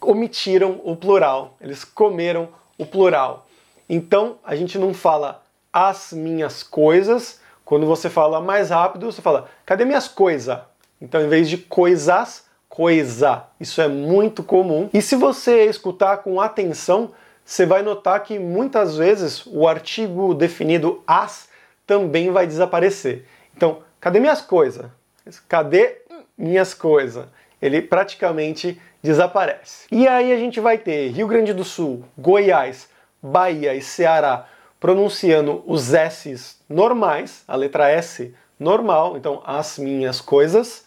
omitiram 0.00 0.80
o 0.84 0.96
plural. 0.96 1.56
Eles 1.60 1.84
comeram 1.84 2.48
o 2.76 2.84
plural. 2.84 3.46
Então 3.88 4.38
a 4.44 4.56
gente 4.56 4.76
não 4.78 4.92
fala 4.92 5.42
as 5.72 6.12
minhas 6.12 6.62
coisas, 6.62 7.40
quando 7.64 7.86
você 7.86 8.10
fala 8.10 8.40
mais 8.40 8.70
rápido, 8.70 9.10
você 9.10 9.22
fala, 9.22 9.48
cadê 9.64 9.84
minhas 9.84 10.08
coisas? 10.08 10.58
Então, 11.00 11.20
em 11.20 11.28
vez 11.28 11.48
de 11.48 11.56
coisas, 11.56 12.44
coisa. 12.68 13.44
Isso 13.58 13.80
é 13.80 13.88
muito 13.88 14.42
comum. 14.42 14.90
E 14.92 15.00
se 15.00 15.16
você 15.16 15.66
escutar 15.66 16.18
com 16.18 16.40
atenção, 16.40 17.12
você 17.44 17.66
vai 17.66 17.82
notar 17.82 18.22
que 18.22 18.38
muitas 18.38 18.96
vezes 18.96 19.44
o 19.46 19.66
artigo 19.66 20.34
definido 20.34 21.02
as 21.06 21.48
também 21.86 22.30
vai 22.30 22.46
desaparecer. 22.46 23.26
Então, 23.56 23.82
cadê 24.00 24.20
minhas 24.20 24.40
coisas? 24.40 24.86
Cadê 25.48 26.02
minhas 26.36 26.74
coisas? 26.74 27.26
Ele 27.60 27.82
praticamente 27.82 28.80
desaparece. 29.02 29.86
E 29.90 30.06
aí 30.06 30.32
a 30.32 30.36
gente 30.36 30.60
vai 30.60 30.78
ter 30.78 31.08
Rio 31.08 31.26
Grande 31.26 31.52
do 31.52 31.64
Sul, 31.64 32.04
Goiás, 32.16 32.88
Bahia 33.22 33.74
e 33.74 33.82
Ceará 33.82 34.48
pronunciando 34.80 35.62
os 35.64 35.94
S's 35.94 36.58
normais, 36.68 37.44
a 37.46 37.54
letra 37.54 37.88
S 37.88 38.34
normal, 38.58 39.16
então 39.16 39.40
as 39.46 39.78
minhas 39.78 40.20
coisas. 40.20 40.84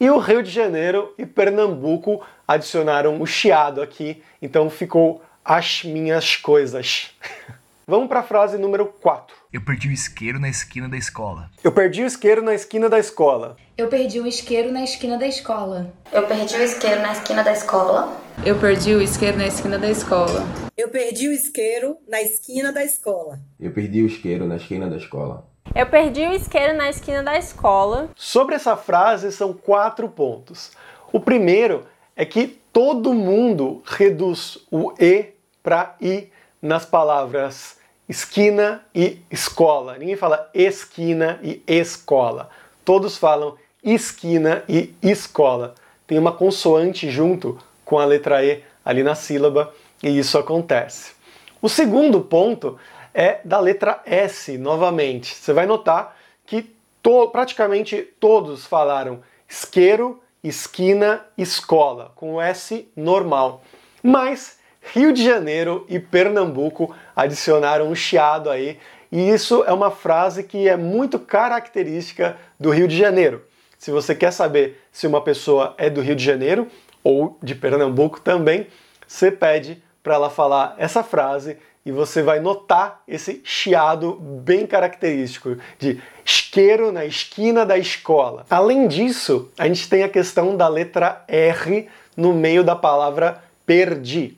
E 0.00 0.10
o 0.10 0.18
Rio 0.18 0.42
de 0.42 0.50
Janeiro 0.50 1.14
e 1.16 1.24
Pernambuco 1.24 2.26
adicionaram 2.46 3.20
o 3.20 3.26
chiado 3.26 3.80
aqui, 3.80 4.22
então 4.42 4.68
ficou 4.68 5.22
as 5.46 5.84
minhas 5.84 6.34
coisas. 6.34 7.14
Vamos 7.86 8.08
para 8.08 8.18
a 8.18 8.24
frase 8.24 8.58
número 8.58 8.86
4. 8.86 9.36
Eu 9.52 9.60
perdi 9.60 9.86
o 9.86 9.92
isqueiro 9.92 10.40
na 10.40 10.48
esquina 10.48 10.88
da 10.88 10.96
escola. 10.96 11.48
Eu 11.62 11.70
perdi 11.70 12.02
o 12.02 12.06
isqueiro 12.06 12.42
na 12.42 12.52
esquina 12.52 12.88
da 12.88 12.98
escola. 12.98 13.56
Eu 13.78 13.86
perdi 13.86 14.20
um 14.20 14.26
isqueiro 14.26 14.72
na 14.72 14.82
esquina 14.82 15.16
da 15.16 15.28
escola. 15.28 15.92
Eu 16.12 16.26
perdi 16.26 16.56
o 16.56 16.62
isqueiro 16.64 17.00
na 17.00 17.12
esquina 17.12 17.44
da 17.44 17.52
escola. 17.52 18.20
Eu 18.44 18.56
perdi 18.58 18.92
o 18.96 19.00
isqueiro 19.00 19.38
na 19.38 19.46
esquina 19.46 19.78
da 19.78 19.88
escola. 19.88 20.48
Eu 20.76 20.88
perdi 20.88 21.28
o 21.28 21.32
isqueiro 21.32 22.08
na 22.08 22.22
esquina 22.22 22.72
da 22.72 22.84
escola. 22.84 23.38
Eu 23.60 23.70
perdi 23.70 24.02
o 24.02 24.06
isqueiro 24.06 24.46
na 24.46 24.56
esquina 24.56 24.88
da 24.88 24.96
escola. 24.96 25.48
Eu 25.72 25.86
perdi 25.86 26.26
o 26.26 26.32
isqueiro 26.32 26.76
na 26.76 26.90
esquina 26.90 27.22
da 27.22 27.38
escola. 27.38 28.10
Sobre 28.16 28.56
essa 28.56 28.76
frase 28.76 29.30
são 29.30 29.52
quatro 29.52 30.08
pontos. 30.08 30.72
O 31.12 31.20
primeiro 31.20 31.86
é 32.16 32.24
que 32.24 32.48
todo 32.72 33.14
mundo 33.14 33.82
reduz 33.86 34.58
o 34.72 34.92
e 34.98 35.35
para 35.66 35.96
i 36.00 36.28
nas 36.62 36.86
palavras 36.86 37.76
esquina 38.08 38.86
e 38.94 39.18
escola. 39.28 39.98
Ninguém 39.98 40.14
fala 40.14 40.48
esquina 40.54 41.40
e 41.42 41.60
escola. 41.66 42.48
Todos 42.84 43.18
falam 43.18 43.56
esquina 43.82 44.62
e 44.68 44.94
escola. 45.02 45.74
Tem 46.06 46.20
uma 46.20 46.30
consoante 46.30 47.10
junto 47.10 47.58
com 47.84 47.98
a 47.98 48.04
letra 48.04 48.44
E 48.44 48.62
ali 48.84 49.02
na 49.02 49.16
sílaba 49.16 49.74
e 50.00 50.16
isso 50.16 50.38
acontece. 50.38 51.14
O 51.60 51.68
segundo 51.68 52.20
ponto 52.20 52.78
é 53.12 53.40
da 53.44 53.58
letra 53.58 54.00
S 54.06 54.56
novamente. 54.56 55.34
Você 55.34 55.52
vai 55.52 55.66
notar 55.66 56.16
que 56.46 56.76
to 57.02 57.28
praticamente 57.30 58.02
todos 58.20 58.64
falaram 58.64 59.20
isqueiro, 59.50 60.22
esquina, 60.44 61.26
escola, 61.36 62.12
com 62.14 62.34
o 62.34 62.40
S 62.40 62.88
normal. 62.94 63.64
Mas 64.00 64.55
Rio 64.92 65.12
de 65.12 65.24
Janeiro 65.24 65.84
e 65.88 65.98
Pernambuco 65.98 66.94
adicionaram 67.14 67.88
um 67.88 67.94
chiado 67.94 68.50
aí, 68.50 68.78
e 69.10 69.30
isso 69.30 69.64
é 69.66 69.72
uma 69.72 69.90
frase 69.90 70.42
que 70.42 70.68
é 70.68 70.76
muito 70.76 71.18
característica 71.18 72.36
do 72.58 72.70
Rio 72.70 72.88
de 72.88 72.96
Janeiro. 72.96 73.42
Se 73.78 73.90
você 73.90 74.14
quer 74.14 74.32
saber 74.32 74.80
se 74.90 75.06
uma 75.06 75.20
pessoa 75.20 75.74
é 75.76 75.90
do 75.90 76.00
Rio 76.00 76.16
de 76.16 76.24
Janeiro 76.24 76.68
ou 77.04 77.38
de 77.42 77.54
Pernambuco 77.54 78.20
também, 78.20 78.66
você 79.06 79.30
pede 79.30 79.82
para 80.02 80.14
ela 80.14 80.30
falar 80.30 80.74
essa 80.78 81.02
frase 81.02 81.58
e 81.84 81.92
você 81.92 82.22
vai 82.22 82.40
notar 82.40 83.02
esse 83.06 83.40
chiado 83.44 84.14
bem 84.14 84.66
característico 84.66 85.56
de 85.78 86.00
isqueiro 86.24 86.90
na 86.90 87.04
esquina 87.04 87.64
da 87.64 87.78
escola. 87.78 88.44
Além 88.50 88.88
disso, 88.88 89.50
a 89.56 89.68
gente 89.68 89.88
tem 89.88 90.02
a 90.02 90.08
questão 90.08 90.56
da 90.56 90.66
letra 90.66 91.24
R 91.28 91.88
no 92.16 92.32
meio 92.32 92.64
da 92.64 92.74
palavra 92.74 93.42
perdi. 93.64 94.36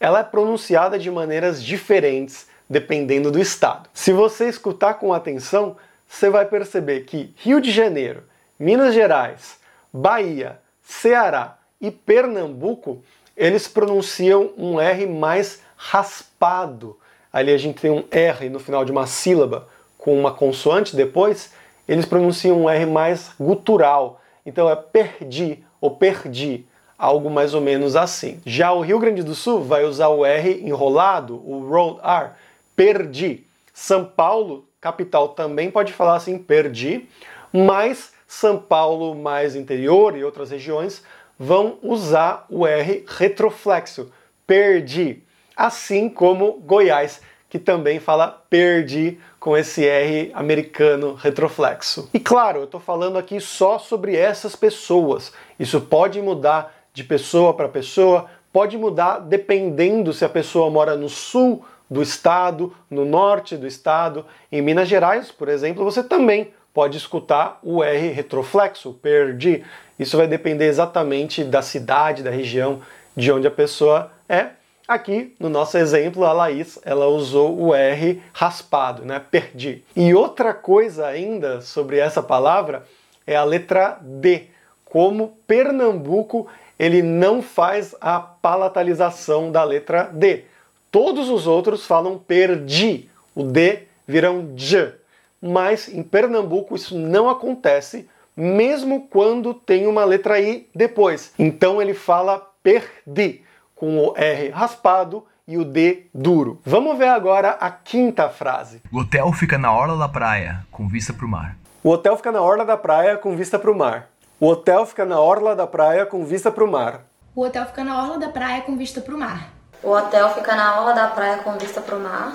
Ela 0.00 0.20
é 0.20 0.24
pronunciada 0.24 0.98
de 0.98 1.10
maneiras 1.10 1.62
diferentes 1.62 2.46
dependendo 2.68 3.30
do 3.30 3.40
estado. 3.40 3.88
Se 3.94 4.12
você 4.12 4.48
escutar 4.48 4.94
com 4.94 5.12
atenção, 5.12 5.76
você 6.06 6.30
vai 6.30 6.46
perceber 6.46 7.00
que 7.00 7.32
Rio 7.36 7.60
de 7.60 7.70
Janeiro, 7.70 8.22
Minas 8.58 8.94
Gerais, 8.94 9.58
Bahia, 9.92 10.58
Ceará 10.82 11.58
e 11.80 11.90
Pernambuco, 11.90 13.02
eles 13.36 13.68
pronunciam 13.68 14.52
um 14.56 14.80
R 14.80 15.06
mais 15.06 15.62
raspado. 15.76 16.98
Ali 17.32 17.52
a 17.52 17.58
gente 17.58 17.80
tem 17.80 17.90
um 17.90 18.04
R 18.10 18.48
no 18.48 18.58
final 18.58 18.84
de 18.84 18.92
uma 18.92 19.06
sílaba 19.06 19.68
com 19.96 20.18
uma 20.18 20.32
consoante 20.32 20.96
depois, 20.96 21.52
eles 21.86 22.04
pronunciam 22.04 22.62
um 22.62 22.70
R 22.70 22.86
mais 22.86 23.30
gutural. 23.38 24.20
Então 24.44 24.68
é 24.68 24.76
perdi 24.76 25.64
ou 25.80 25.96
perdi, 25.96 26.66
algo 26.98 27.30
mais 27.30 27.54
ou 27.54 27.60
menos 27.60 27.94
assim. 27.94 28.40
Já 28.44 28.72
o 28.72 28.80
Rio 28.80 28.98
Grande 28.98 29.22
do 29.22 29.34
Sul 29.34 29.62
vai 29.62 29.84
usar 29.84 30.08
o 30.08 30.26
R 30.26 30.60
enrolado, 30.64 31.36
o 31.36 31.66
rolled 31.68 32.00
R, 32.02 32.30
perdi. 32.74 33.44
São 33.72 34.04
Paulo, 34.04 34.66
capital, 34.80 35.28
também 35.28 35.70
pode 35.70 35.92
falar 35.92 36.16
assim, 36.16 36.36
perdi, 36.36 37.08
mas 37.52 38.12
São 38.26 38.58
Paulo 38.58 39.14
mais 39.14 39.54
interior 39.54 40.16
e 40.16 40.24
outras 40.24 40.50
regiões 40.50 41.04
vão 41.38 41.78
usar 41.82 42.44
o 42.50 42.66
R 42.66 43.04
retroflexo, 43.06 44.10
perdi, 44.44 45.22
assim 45.56 46.08
como 46.08 46.54
Goiás, 46.54 47.20
que 47.48 47.58
também 47.58 48.00
fala 48.00 48.44
perdi 48.50 49.18
com 49.38 49.56
esse 49.56 49.86
R 49.86 50.30
americano 50.34 51.14
retroflexo. 51.14 52.10
E 52.12 52.18
claro, 52.18 52.58
eu 52.58 52.64
estou 52.64 52.80
falando 52.80 53.16
aqui 53.16 53.40
só 53.40 53.78
sobre 53.78 54.16
essas 54.16 54.56
pessoas. 54.56 55.32
Isso 55.58 55.80
pode 55.80 56.20
mudar 56.20 56.77
de 56.92 57.04
pessoa 57.04 57.54
para 57.54 57.68
pessoa, 57.68 58.26
pode 58.52 58.76
mudar 58.76 59.18
dependendo 59.18 60.12
se 60.12 60.24
a 60.24 60.28
pessoa 60.28 60.70
mora 60.70 60.96
no 60.96 61.08
sul 61.08 61.64
do 61.90 62.02
estado, 62.02 62.74
no 62.90 63.04
norte 63.04 63.56
do 63.56 63.66
estado. 63.66 64.26
Em 64.50 64.60
Minas 64.60 64.88
Gerais, 64.88 65.30
por 65.30 65.48
exemplo, 65.48 65.84
você 65.84 66.02
também 66.02 66.52
pode 66.72 66.96
escutar 66.96 67.58
o 67.62 67.82
R 67.82 68.08
retroflexo, 68.08 68.92
perdi. 68.94 69.64
Isso 69.98 70.16
vai 70.16 70.26
depender 70.26 70.66
exatamente 70.66 71.42
da 71.42 71.62
cidade, 71.62 72.22
da 72.22 72.30
região 72.30 72.80
de 73.16 73.32
onde 73.32 73.46
a 73.46 73.50
pessoa 73.50 74.12
é. 74.28 74.50
Aqui, 74.86 75.34
no 75.38 75.50
nosso 75.50 75.76
exemplo, 75.76 76.24
a 76.24 76.32
Laís, 76.32 76.78
ela 76.82 77.08
usou 77.08 77.60
o 77.60 77.74
R 77.74 78.22
raspado, 78.32 79.04
né? 79.04 79.20
Perdi. 79.30 79.84
E 79.94 80.14
outra 80.14 80.54
coisa 80.54 81.06
ainda 81.06 81.60
sobre 81.60 81.98
essa 81.98 82.22
palavra 82.22 82.84
é 83.26 83.36
a 83.36 83.44
letra 83.44 83.98
D. 84.00 84.46
Como 84.86 85.36
Pernambuco, 85.46 86.46
ele 86.78 87.02
não 87.02 87.42
faz 87.42 87.94
a 88.00 88.20
palatalização 88.20 89.50
da 89.50 89.64
letra 89.64 90.04
D. 90.12 90.44
Todos 90.90 91.28
os 91.28 91.46
outros 91.46 91.86
falam 91.86 92.18
perdi. 92.18 93.08
O 93.34 93.42
D 93.42 93.84
vira 94.06 94.30
um 94.30 94.54
J. 94.54 94.94
Mas 95.40 95.88
em 95.88 96.02
Pernambuco 96.02 96.74
isso 96.74 96.98
não 96.98 97.28
acontece, 97.28 98.08
mesmo 98.36 99.08
quando 99.08 99.54
tem 99.54 99.86
uma 99.86 100.04
letra 100.04 100.40
I 100.40 100.68
depois. 100.74 101.32
Então 101.38 101.80
ele 101.80 101.94
fala 101.94 102.48
perdi 102.62 103.42
com 103.74 103.98
o 103.98 104.14
R 104.16 104.50
raspado 104.50 105.24
e 105.46 105.56
o 105.56 105.64
D 105.64 106.06
duro. 106.12 106.60
Vamos 106.64 106.98
ver 106.98 107.08
agora 107.08 107.50
a 107.52 107.70
quinta 107.70 108.28
frase. 108.28 108.82
O 108.92 108.98
hotel 108.98 109.32
fica 109.32 109.56
na 109.56 109.72
orla 109.72 109.96
da 109.96 110.08
praia, 110.08 110.66
com 110.70 110.86
vista 110.88 111.12
para 111.12 111.24
o 111.24 111.28
mar. 111.28 111.56
O 111.82 111.90
hotel 111.90 112.16
fica 112.16 112.32
na 112.32 112.42
orla 112.42 112.64
da 112.64 112.76
praia 112.76 113.16
com 113.16 113.36
vista 113.36 113.58
para 113.58 113.70
o 113.70 113.74
mar. 113.74 114.10
O 114.40 114.46
hotel 114.46 114.86
fica 114.86 115.04
na 115.04 115.20
orla 115.20 115.56
da 115.56 115.66
praia 115.66 116.06
com 116.06 116.24
vista 116.24 116.48
para 116.48 116.62
o 116.62 116.70
mar. 116.70 117.04
O 117.34 117.42
hotel 117.42 117.66
fica 117.66 117.82
na 117.82 118.00
orla 118.04 118.18
da 118.18 118.28
praia 118.28 118.62
com 118.62 118.76
vista 118.76 119.00
para 119.00 119.12
o 119.12 119.18
mar. 119.18 119.52
O 119.82 119.90
hotel 119.90 120.28
fica 120.30 120.54
na 120.54 120.78
orla 120.78 120.94
da 120.94 121.08
praia 121.08 121.38
com 121.38 121.58
vista 121.58 121.80
para 121.80 121.96
o 121.96 122.00
mar. 122.00 122.32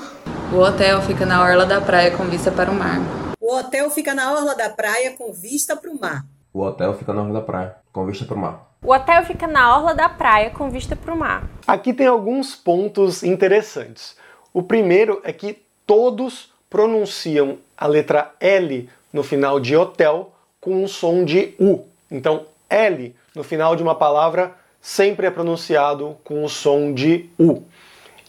O 0.52 0.58
hotel 0.58 1.02
fica 1.02 1.26
na 1.26 1.42
orla 1.42 1.66
da 1.66 1.80
praia 1.80 2.12
com 2.12 2.26
vista 2.26 2.52
para 2.52 2.70
o 2.70 2.74
mar. 2.76 3.00
O 3.40 3.54
hotel 3.56 3.90
fica 3.90 4.14
na 4.14 4.34
orla 4.34 4.54
da 4.54 4.70
praia 4.70 5.12
com 5.18 5.32
vista 5.32 5.78
para 5.78 5.90
o 5.90 5.98
mar. 5.98 6.26
O 6.54 6.60
hotel 6.62 6.94
fica 6.94 7.14
na 7.14 7.24
orla 7.24 7.34
da 7.34 7.42
praia, 7.42 7.76
com 7.94 8.06
vista 8.06 8.26
para 8.26 8.36
o 8.36 8.38
mar. 8.38 8.68
O 8.84 8.92
hotel 8.92 9.24
fica 9.24 9.48
na 9.48 9.74
orla 9.74 9.96
da 9.96 10.10
praia 10.10 10.50
com 10.50 10.70
vista 10.70 10.98
para 10.98 11.14
o 11.14 11.18
mar. 11.18 11.50
Aqui 11.66 11.94
tem 11.94 12.08
alguns 12.08 12.54
pontos 12.54 13.24
interessantes. 13.24 14.18
O 14.54 14.62
primeiro 14.62 15.22
é 15.24 15.32
que 15.32 15.64
todos 15.88 16.54
pronunciam 16.70 17.60
a 17.78 17.88
letra 17.88 18.34
L 18.42 18.90
no 19.14 19.24
final 19.24 19.58
de 19.58 19.78
hotel 19.78 20.34
com 20.60 20.84
um 20.84 20.88
som 20.88 21.24
de 21.24 21.56
U. 21.58 21.93
Então, 22.14 22.46
L 22.70 23.16
no 23.36 23.44
final 23.44 23.76
de 23.76 23.82
uma 23.82 23.96
palavra 23.96 24.54
sempre 24.80 25.26
é 25.26 25.32
pronunciado 25.32 26.16
com 26.24 26.44
o 26.44 26.50
som 26.50 26.94
de 26.94 27.30
U. 27.40 27.64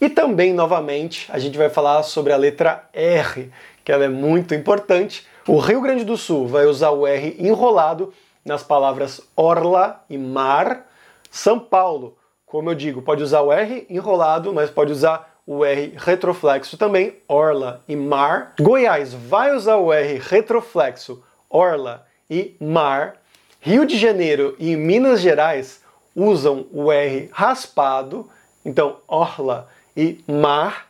E 0.00 0.08
também, 0.08 0.52
novamente, 0.52 1.30
a 1.30 1.38
gente 1.38 1.58
vai 1.58 1.68
falar 1.68 2.02
sobre 2.02 2.32
a 2.32 2.36
letra 2.36 2.88
R, 2.92 3.52
que 3.84 3.92
ela 3.92 4.04
é 4.04 4.08
muito 4.08 4.54
importante. 4.54 5.26
O 5.46 5.58
Rio 5.58 5.82
Grande 5.82 6.04
do 6.04 6.16
Sul 6.16 6.48
vai 6.48 6.64
usar 6.64 6.90
o 6.90 7.06
R 7.06 7.36
enrolado 7.38 8.12
nas 8.44 8.62
palavras 8.62 9.20
orla 9.36 10.02
e 10.08 10.16
mar. 10.16 10.86
São 11.30 11.58
Paulo, 11.58 12.16
como 12.46 12.70
eu 12.70 12.74
digo, 12.74 13.02
pode 13.02 13.22
usar 13.22 13.42
o 13.42 13.52
R 13.52 13.86
enrolado, 13.90 14.52
mas 14.52 14.70
pode 14.70 14.92
usar 14.92 15.38
o 15.46 15.64
R 15.64 15.92
retroflexo 15.96 16.78
também, 16.78 17.16
orla 17.28 17.82
e 17.86 17.94
mar. 17.94 18.54
Goiás 18.58 19.12
vai 19.12 19.54
usar 19.54 19.76
o 19.76 19.92
R 19.92 20.18
retroflexo, 20.18 21.22
orla 21.50 22.06
e 22.30 22.56
mar. 22.58 23.16
Rio 23.66 23.86
de 23.86 23.96
Janeiro 23.96 24.54
e 24.58 24.76
Minas 24.76 25.22
Gerais 25.22 25.80
usam 26.14 26.66
o 26.70 26.92
R 26.92 27.30
raspado, 27.32 28.28
então 28.62 28.98
orla 29.08 29.70
e 29.96 30.22
mar. 30.28 30.88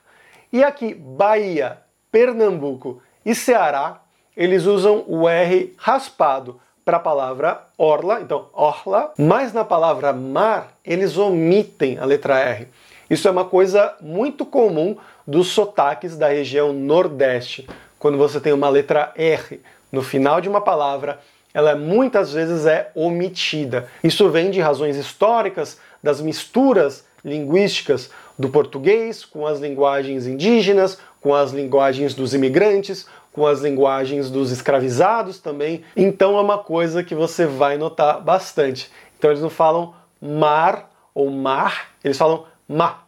E 0.52 0.64
aqui, 0.64 0.92
Bahia, 0.92 1.78
Pernambuco 2.10 3.00
e 3.24 3.32
Ceará, 3.32 4.00
eles 4.36 4.64
usam 4.66 5.04
o 5.06 5.28
R 5.28 5.72
raspado 5.78 6.60
para 6.84 6.96
a 6.96 7.00
palavra 7.00 7.64
orla, 7.78 8.20
então 8.20 8.48
orla, 8.52 9.12
mas 9.16 9.52
na 9.52 9.64
palavra 9.64 10.12
mar 10.12 10.72
eles 10.84 11.16
omitem 11.16 11.96
a 11.98 12.04
letra 12.04 12.40
R. 12.40 12.66
Isso 13.08 13.28
é 13.28 13.30
uma 13.30 13.44
coisa 13.44 13.94
muito 14.00 14.44
comum 14.44 14.96
dos 15.24 15.46
sotaques 15.46 16.16
da 16.16 16.26
região 16.26 16.72
Nordeste. 16.72 17.68
Quando 18.00 18.18
você 18.18 18.40
tem 18.40 18.52
uma 18.52 18.68
letra 18.68 19.12
R 19.14 19.60
no 19.92 20.02
final 20.02 20.40
de 20.40 20.48
uma 20.48 20.60
palavra, 20.60 21.20
ela 21.54 21.76
muitas 21.76 22.32
vezes 22.32 22.66
é 22.66 22.90
omitida. 22.94 23.88
Isso 24.02 24.28
vem 24.28 24.50
de 24.50 24.60
razões 24.60 24.96
históricas, 24.96 25.78
das 26.02 26.20
misturas 26.20 27.04
linguísticas 27.24 28.10
do 28.38 28.48
português 28.48 29.24
com 29.24 29.46
as 29.46 29.60
linguagens 29.60 30.26
indígenas, 30.26 30.98
com 31.20 31.32
as 31.34 31.52
linguagens 31.52 32.12
dos 32.12 32.34
imigrantes, 32.34 33.06
com 33.32 33.46
as 33.46 33.60
linguagens 33.60 34.30
dos 34.30 34.50
escravizados 34.50 35.38
também. 35.38 35.82
Então 35.96 36.36
é 36.36 36.40
uma 36.40 36.58
coisa 36.58 37.02
que 37.02 37.14
você 37.14 37.46
vai 37.46 37.78
notar 37.78 38.20
bastante. 38.20 38.90
Então 39.18 39.30
eles 39.30 39.42
não 39.42 39.50
falam 39.50 39.94
mar 40.20 40.90
ou 41.14 41.30
mar, 41.30 41.90
eles 42.02 42.18
falam 42.18 42.44
ma. 42.68 43.04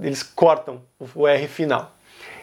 Eles 0.00 0.22
cortam 0.22 0.80
o 1.14 1.26
R 1.26 1.48
final. 1.48 1.92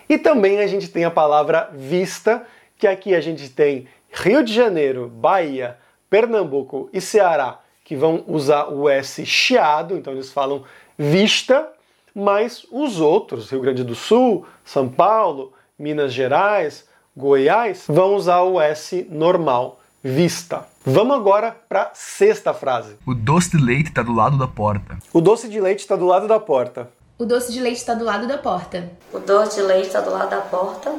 E 0.08 0.18
também 0.18 0.60
a 0.60 0.68
gente 0.68 0.90
tem 0.90 1.06
a 1.06 1.12
palavra 1.12 1.70
vista, 1.74 2.46
que 2.78 2.86
aqui 2.86 3.16
a 3.16 3.22
gente 3.22 3.50
tem 3.50 3.88
Rio 4.16 4.42
de 4.42 4.54
Janeiro, 4.54 5.10
Bahia, 5.10 5.78
Pernambuco 6.10 6.90
e 6.94 7.02
Ceará, 7.02 7.60
que 7.84 7.98
vão 7.98 8.24
usar 8.28 8.70
o 8.70 8.90
S 8.90 9.26
chiado, 9.26 9.98
então 9.98 10.14
eles 10.14 10.32
falam 10.32 10.64
vista, 10.98 11.68
mas 12.16 12.66
os 12.72 13.02
outros, 13.02 13.52
Rio 13.52 13.60
Grande 13.60 13.84
do 13.84 13.94
Sul, 13.94 14.46
São 14.64 14.88
Paulo, 14.88 15.52
Minas 15.78 16.14
Gerais, 16.14 16.88
Goiás, 17.16 17.84
vão 17.90 18.16
usar 18.16 18.42
o 18.44 18.60
S 18.62 19.06
normal, 19.12 19.82
vista. 20.02 20.66
Vamos 20.86 21.18
agora 21.18 21.56
para 21.68 21.84
a 21.84 21.92
sexta 21.94 22.54
frase. 22.54 22.96
O 23.06 23.14
doce 23.14 23.58
de 23.58 23.64
leite 23.64 23.90
está 23.90 24.02
do 24.02 24.14
lado 24.14 24.38
da 24.38 24.48
porta. 24.48 24.98
O 25.12 25.20
doce 25.20 25.50
de 25.50 25.60
leite 25.60 25.80
está 25.80 25.98
do 25.98 26.06
lado 26.06 26.26
da 26.26 26.40
porta. 26.40 26.90
O 27.20 27.26
doce 27.26 27.52
de 27.52 27.60
leite 27.60 27.78
está 27.78 27.94
do 27.94 28.06
lado 28.06 28.26
da 28.28 28.38
porta. 28.38 28.90
O 29.12 29.20
doce 29.20 29.58
de 29.58 29.68
leite 29.68 29.88
está 29.88 30.00
do 30.00 30.12
lado 30.12 30.30
da 30.30 30.42
porta. 30.42 30.96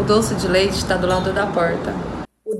O 0.00 0.04
doce 0.04 0.34
de 0.34 0.48
leite 0.48 0.76
está 0.76 0.96
do 0.96 1.06
lado 1.06 1.30
da 1.30 1.46
porta. 1.46 2.13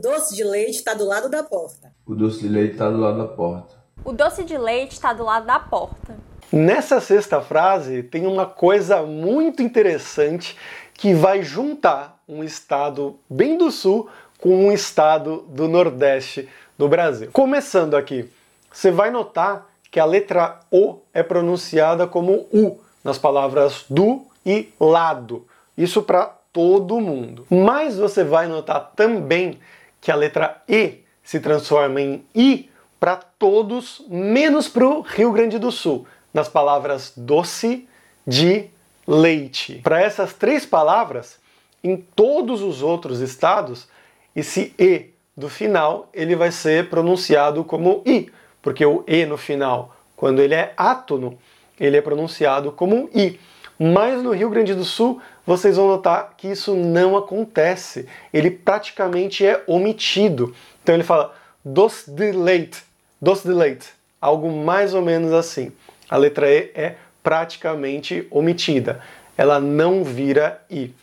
O 0.05 0.11
doce 0.11 0.37
de 0.37 0.45
leite 0.45 0.77
está 0.77 0.93
do 0.93 1.07
lado 1.07 1.31
da 1.31 1.43
porta. 1.43 1.91
O 2.05 2.15
doce 2.15 2.41
de 2.41 2.49
leite 2.49 2.73
está 2.73 2.91
do 2.91 2.99
lado 2.99 3.17
da 3.17 3.27
porta. 3.27 3.75
O 4.05 4.13
doce 4.13 4.45
de 4.45 4.59
leite 4.59 4.93
está 4.93 5.15
do 5.15 5.25
lado 5.25 5.47
da 5.47 5.59
porta. 5.59 6.15
Nessa 6.53 7.01
sexta 7.01 7.41
frase 7.41 8.03
tem 8.03 8.27
uma 8.27 8.45
coisa 8.45 9.01
muito 9.01 9.63
interessante 9.63 10.59
que 10.93 11.15
vai 11.15 11.43
juntar 11.43 12.21
um 12.29 12.45
estado 12.45 13.19
bem 13.31 13.57
do 13.57 13.71
sul 13.71 14.07
com 14.39 14.67
um 14.67 14.73
estado 14.73 15.47
do 15.49 15.67
nordeste 15.67 16.51
do 16.77 16.87
Brasil. 16.87 17.31
Começando 17.33 17.97
aqui, 17.97 18.29
você 18.71 18.91
vai 18.91 19.11
notar 19.11 19.71
que 19.91 19.99
a 19.99 20.05
letra 20.05 20.61
O 20.71 20.99
é 21.15 21.23
pronunciada 21.23 22.07
como 22.07 22.47
U 22.53 22.79
nas 23.03 23.17
palavras 23.17 23.87
do 23.89 24.27
e 24.45 24.71
lado. 24.79 25.47
Isso 25.79 26.03
para 26.03 26.27
todo 26.53 27.01
mundo. 27.01 27.47
Mas 27.49 27.97
você 27.97 28.23
vai 28.23 28.47
notar 28.47 28.93
também 28.95 29.59
que 30.05 30.13
a 30.13 30.17
letra 30.17 30.63
E 30.69 30.99
se 31.23 31.41
transforma 31.41 31.99
em 31.99 32.23
I 32.35 32.71
para 33.01 33.17
todos, 33.17 34.05
menos 34.07 34.69
para 34.69 34.87
o 34.87 35.01
Rio 35.01 35.33
Grande 35.33 35.59
do 35.59 35.73
Sul, 35.73 36.07
nas 36.33 36.47
palavras 36.47 37.15
doce, 37.17 37.89
de, 38.27 38.69
leite. 39.07 39.81
Para 39.83 40.03
essas 40.03 40.35
três 40.35 40.67
palavras, 40.67 41.39
em 41.83 41.97
todos 41.97 42.61
os 42.61 42.83
outros 42.83 43.21
estados, 43.21 43.89
esse 44.37 44.75
E 44.79 45.07
do 45.35 45.49
final 45.49 46.11
ele 46.13 46.37
vai 46.37 46.53
ser 46.53 46.91
pronunciado 46.91 47.65
como 47.65 48.03
I, 48.05 48.31
porque 48.61 48.85
o 48.85 49.05
E 49.09 49.25
no 49.25 49.39
final, 49.39 49.97
quando 50.15 50.43
ele 50.43 50.55
é 50.55 50.75
átono, 50.77 51.39
ele 51.81 51.97
é 51.97 52.03
pronunciado 52.03 52.73
como 52.73 53.09
I. 53.15 53.41
Mas 53.79 54.23
no 54.23 54.33
Rio 54.33 54.51
Grande 54.51 54.75
do 54.75 54.85
Sul, 54.85 55.21
vocês 55.47 55.77
vão 55.77 55.89
notar 55.89 56.35
que 56.37 56.49
isso 56.49 56.75
não 56.75 57.17
acontece. 57.17 58.09
Ele 58.33 58.51
praticamente 58.51 59.45
é 59.45 59.63
omitido. 59.67 60.55
Então 60.83 60.95
ele 60.95 61.05
fala 61.05 61.35
doce 61.65 62.11
de 62.11 62.33
leite, 62.33 62.83
doce 63.21 63.47
de 63.47 63.55
leite, 63.55 63.89
algo 64.21 64.51
mais 64.51 64.95
ou 64.95 65.03
menos 65.03 65.33
assim. 65.33 65.73
A 66.09 66.17
letra 66.17 66.49
E 66.49 66.71
é 66.75 66.97
praticamente 67.23 68.27
omitida. 68.31 69.01
Ela 69.37 69.59
não 69.59 70.05
vira 70.05 70.63
I. 70.71 70.95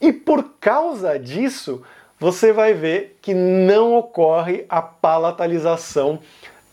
E 0.00 0.12
por 0.12 0.44
causa 0.60 1.18
disso, 1.18 1.82
você 2.20 2.52
vai 2.52 2.74
ver 2.74 3.18
que 3.22 3.32
não 3.32 3.94
ocorre 3.94 4.64
a 4.68 4.82
palatalização 4.82 6.20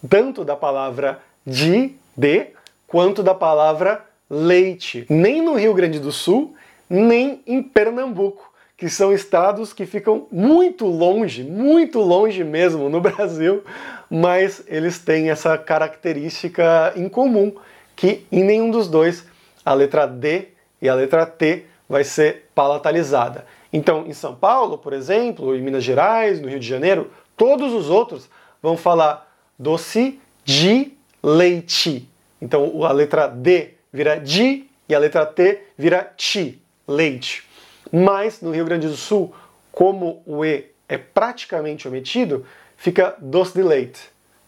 tanto 0.09 0.43
da 0.43 0.55
palavra 0.55 1.19
de, 1.45 1.95
de, 2.15 2.47
quanto 2.87 3.23
da 3.23 3.33
palavra 3.33 4.05
leite, 4.29 5.05
nem 5.09 5.41
no 5.41 5.55
Rio 5.55 5.73
Grande 5.73 5.99
do 5.99 6.11
Sul, 6.11 6.55
nem 6.89 7.41
em 7.45 7.61
Pernambuco, 7.61 8.51
que 8.77 8.89
são 8.89 9.13
estados 9.13 9.73
que 9.73 9.85
ficam 9.85 10.27
muito 10.31 10.85
longe, 10.85 11.43
muito 11.43 11.99
longe 11.99 12.43
mesmo 12.43 12.89
no 12.89 12.99
Brasil, 13.01 13.63
mas 14.09 14.63
eles 14.67 14.99
têm 14.99 15.29
essa 15.29 15.57
característica 15.57 16.93
em 16.95 17.07
comum, 17.07 17.53
que 17.95 18.25
em 18.31 18.43
nenhum 18.43 18.69
dos 18.69 18.87
dois 18.87 19.25
a 19.63 19.73
letra 19.73 20.05
D 20.05 20.49
e 20.81 20.89
a 20.89 20.95
letra 20.95 21.25
T 21.25 21.65
vai 21.87 22.03
ser 22.03 22.49
palatalizada. 22.53 23.45
Então, 23.71 24.05
em 24.07 24.13
São 24.13 24.35
Paulo, 24.35 24.77
por 24.77 24.93
exemplo, 24.93 25.55
em 25.55 25.61
Minas 25.61 25.83
Gerais, 25.83 26.39
no 26.39 26.47
Rio 26.47 26.59
de 26.59 26.67
Janeiro, 26.67 27.11
todos 27.35 27.73
os 27.73 27.89
outros 27.89 28.29
vão 28.61 28.77
falar 28.77 29.31
doce 29.57 30.19
de 30.43 30.93
leite. 31.21 32.07
Então, 32.41 32.83
a 32.83 32.91
letra 32.91 33.27
D 33.27 33.74
vira 33.95 34.19
di 34.19 34.69
e 34.87 34.93
a 34.93 34.99
letra 34.99 35.25
T 35.25 35.61
vira 35.77 36.13
ti, 36.15 36.61
leite. 36.87 37.43
Mas 37.91 38.41
no 38.41 38.51
Rio 38.51 38.65
Grande 38.65 38.87
do 38.87 38.95
Sul, 38.95 39.33
como 39.71 40.21
o 40.25 40.43
E 40.43 40.65
é 40.87 40.97
praticamente 40.97 41.87
omitido, 41.87 42.45
fica 42.75 43.15
doce 43.19 43.53
de 43.53 43.63
leite. 43.63 44.01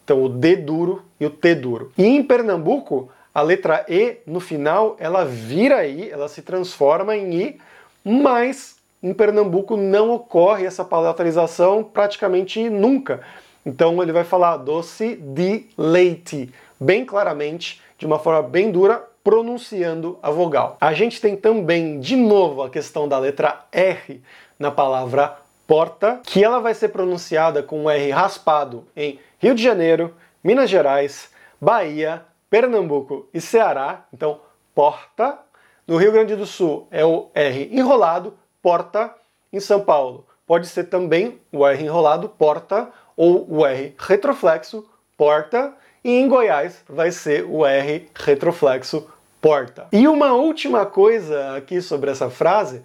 Então 0.04 0.22
o 0.22 0.28
D 0.28 0.54
duro 0.56 1.02
e 1.18 1.26
o 1.26 1.30
T 1.30 1.54
duro. 1.54 1.92
E 1.96 2.04
em 2.04 2.22
Pernambuco, 2.22 3.10
a 3.34 3.40
letra 3.40 3.84
E 3.88 4.18
no 4.26 4.38
final 4.38 4.96
ela 5.00 5.24
vira 5.24 5.86
I, 5.86 6.10
ela 6.10 6.28
se 6.28 6.42
transforma 6.42 7.16
em 7.16 7.34
I, 7.34 7.58
mas 8.04 8.76
em 9.02 9.14
Pernambuco 9.14 9.76
não 9.76 10.10
ocorre 10.10 10.66
essa 10.66 10.84
palatalização 10.84 11.82
praticamente 11.82 12.68
nunca. 12.68 13.20
Então 13.64 14.02
ele 14.02 14.12
vai 14.12 14.24
falar 14.24 14.58
doce 14.58 15.16
de 15.16 15.66
leite, 15.76 16.52
bem 16.78 17.04
claramente, 17.04 17.80
de 17.98 18.06
uma 18.06 18.18
forma 18.18 18.42
bem 18.42 18.70
dura, 18.70 19.07
pronunciando 19.28 20.18
a 20.22 20.30
vogal. 20.30 20.78
A 20.80 20.94
gente 20.94 21.20
tem 21.20 21.36
também, 21.36 22.00
de 22.00 22.16
novo, 22.16 22.62
a 22.62 22.70
questão 22.70 23.06
da 23.06 23.18
letra 23.18 23.66
R 23.70 24.22
na 24.58 24.70
palavra 24.70 25.36
porta, 25.66 26.22
que 26.24 26.42
ela 26.42 26.60
vai 26.60 26.72
ser 26.72 26.88
pronunciada 26.88 27.62
com 27.62 27.82
um 27.82 27.90
R 27.90 28.10
raspado 28.10 28.86
em 28.96 29.20
Rio 29.38 29.54
de 29.54 29.62
Janeiro, 29.62 30.14
Minas 30.42 30.70
Gerais, 30.70 31.28
Bahia, 31.60 32.22
Pernambuco 32.48 33.28
e 33.34 33.38
Ceará. 33.38 34.06
Então, 34.14 34.40
porta. 34.74 35.38
No 35.86 35.98
Rio 35.98 36.10
Grande 36.10 36.34
do 36.34 36.46
Sul 36.46 36.88
é 36.90 37.04
o 37.04 37.28
R 37.34 37.68
enrolado, 37.70 38.32
porta. 38.62 39.14
Em 39.52 39.60
São 39.60 39.82
Paulo 39.82 40.24
pode 40.46 40.68
ser 40.68 40.84
também 40.84 41.38
o 41.52 41.66
R 41.66 41.84
enrolado, 41.84 42.30
porta, 42.30 42.88
ou 43.14 43.46
o 43.46 43.66
R 43.66 43.94
retroflexo, 43.98 44.88
porta. 45.18 45.74
E 46.02 46.12
em 46.12 46.26
Goiás 46.26 46.82
vai 46.88 47.10
ser 47.10 47.44
o 47.44 47.66
R 47.66 48.08
retroflexo, 48.14 49.06
porta. 49.40 49.86
E 49.92 50.08
uma 50.08 50.32
última 50.32 50.84
coisa 50.86 51.56
aqui 51.56 51.80
sobre 51.80 52.10
essa 52.10 52.28
frase 52.30 52.82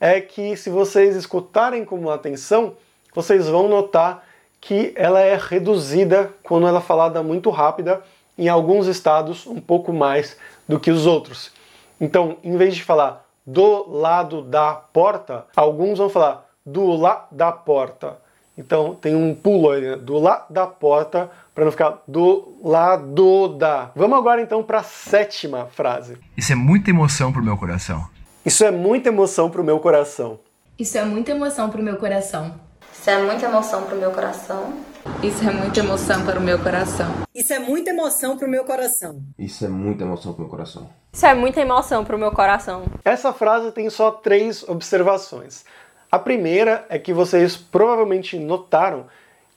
é 0.00 0.20
que 0.20 0.56
se 0.56 0.70
vocês 0.70 1.16
escutarem 1.16 1.84
com 1.84 2.10
atenção, 2.10 2.74
vocês 3.14 3.48
vão 3.48 3.68
notar 3.68 4.24
que 4.60 4.92
ela 4.96 5.20
é 5.20 5.36
reduzida 5.36 6.32
quando 6.42 6.66
ela 6.66 6.78
é 6.78 6.82
falada 6.82 7.22
muito 7.22 7.50
rápida, 7.50 8.02
em 8.36 8.48
alguns 8.48 8.86
estados 8.86 9.46
um 9.46 9.60
pouco 9.60 9.92
mais 9.92 10.36
do 10.66 10.80
que 10.80 10.90
os 10.90 11.06
outros. 11.06 11.52
Então, 12.00 12.38
em 12.42 12.56
vez 12.56 12.74
de 12.74 12.82
falar 12.82 13.24
do 13.46 13.90
lado 13.90 14.42
da 14.42 14.72
porta, 14.72 15.46
alguns 15.54 15.98
vão 15.98 16.08
falar 16.08 16.48
do 16.64 16.96
lá 16.96 17.28
da 17.30 17.52
porta. 17.52 18.18
Então 18.56 18.94
tem 18.94 19.14
um 19.14 19.34
pulo 19.34 19.70
aí, 19.70 19.80
né? 19.80 19.96
do 19.96 20.18
lado 20.18 20.52
da 20.52 20.66
porta 20.66 21.30
para 21.54 21.64
não 21.64 21.72
ficar 21.72 22.02
do 22.06 22.56
lado 22.62 23.48
da. 23.48 23.90
Vamos 23.94 24.18
agora 24.18 24.40
então 24.40 24.62
para 24.62 24.80
a 24.80 24.82
sétima 24.82 25.66
frase. 25.66 26.18
Isso 26.36 26.52
é 26.52 26.56
muita 26.56 26.90
emoção 26.90 27.32
pro 27.32 27.42
meu 27.42 27.56
coração. 27.56 28.08
Isso 28.44 28.64
é 28.64 28.70
muita 28.70 29.08
emoção 29.08 29.50
pro 29.50 29.64
meu 29.64 29.80
coração. 29.80 30.38
Isso 30.78 30.98
é 30.98 31.04
muita 31.04 31.30
emoção 31.30 31.70
pro 31.70 31.82
meu 31.82 31.96
coração. 31.96 32.54
Isso 32.92 33.10
é 33.10 33.18
muita 33.22 33.46
emoção 33.46 33.82
pro 33.84 33.96
meu 33.96 34.10
coração. 34.10 34.72
Isso 35.22 35.42
é 35.42 35.48
muita 35.50 35.80
emoção 35.80 36.24
para 36.24 36.38
o 36.38 36.42
meu 36.42 36.58
coração. 36.58 37.14
Isso 37.34 37.52
é 37.52 37.58
muita 37.58 37.90
emoção 37.90 38.36
pro 38.36 38.48
meu 38.48 38.64
coração. 38.64 39.22
Isso 39.38 39.64
é 39.64 39.68
muita 39.68 40.04
emoção 40.04 40.32
pro 40.32 40.42
meu 40.42 40.50
coração. 40.50 40.90
Isso 41.12 41.26
é 41.26 41.34
muita 41.34 41.60
emoção 41.60 42.04
pro 42.04 42.18
meu 42.18 42.32
coração. 42.32 42.84
Essa 43.04 43.32
frase 43.32 43.70
tem 43.72 43.88
só 43.90 44.10
três 44.10 44.66
observações. 44.68 45.64
A 46.14 46.18
primeira 46.20 46.86
é 46.88 46.96
que 46.96 47.12
vocês 47.12 47.56
provavelmente 47.56 48.38
notaram 48.38 49.06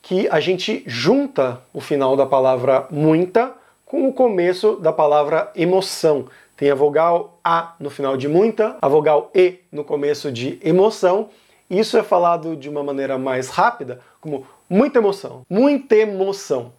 que 0.01 0.27
a 0.29 0.39
gente 0.39 0.83
junta 0.87 1.61
o 1.71 1.79
final 1.79 2.15
da 2.15 2.25
palavra 2.25 2.87
muita 2.89 3.53
com 3.85 4.09
o 4.09 4.11
começo 4.11 4.75
da 4.77 4.91
palavra 4.91 5.51
emoção. 5.55 6.25
Tem 6.55 6.71
a 6.71 6.73
vogal 6.73 7.39
A 7.43 7.75
no 7.79 7.91
final 7.91 8.17
de 8.17 8.27
muita, 8.27 8.75
a 8.81 8.87
vogal 8.87 9.29
E 9.35 9.59
no 9.71 9.83
começo 9.83 10.31
de 10.31 10.57
emoção. 10.63 11.29
Isso 11.69 11.95
é 11.95 12.01
falado 12.01 12.55
de 12.55 12.67
uma 12.67 12.81
maneira 12.81 13.19
mais 13.19 13.49
rápida, 13.49 14.01
como 14.19 14.47
muita 14.67 14.97
emoção, 14.97 15.45
muita 15.47 15.95
emoção. 15.95 16.73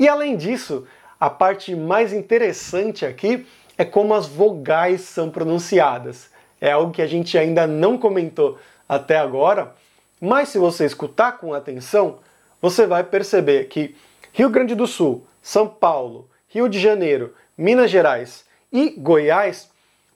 E 0.00 0.08
além 0.08 0.38
disso, 0.38 0.86
a 1.20 1.28
parte 1.28 1.76
mais 1.76 2.14
interessante 2.14 3.04
aqui 3.04 3.46
é 3.76 3.84
como 3.84 4.14
as 4.14 4.26
vogais 4.26 5.02
são 5.02 5.28
pronunciadas. 5.28 6.30
É 6.58 6.72
algo 6.72 6.92
que 6.92 7.02
a 7.02 7.06
gente 7.06 7.36
ainda 7.36 7.66
não 7.66 7.98
comentou 7.98 8.56
até 8.92 9.16
agora, 9.16 9.74
mas 10.20 10.50
se 10.50 10.58
você 10.58 10.84
escutar 10.84 11.38
com 11.38 11.54
atenção, 11.54 12.18
você 12.60 12.86
vai 12.86 13.02
perceber 13.02 13.64
que 13.64 13.96
Rio 14.34 14.50
Grande 14.50 14.74
do 14.74 14.86
Sul, 14.86 15.26
São 15.40 15.66
Paulo, 15.66 16.28
Rio 16.46 16.68
de 16.68 16.78
Janeiro, 16.78 17.34
Minas 17.56 17.90
Gerais 17.90 18.44
e 18.70 18.90
Goiás 18.90 19.70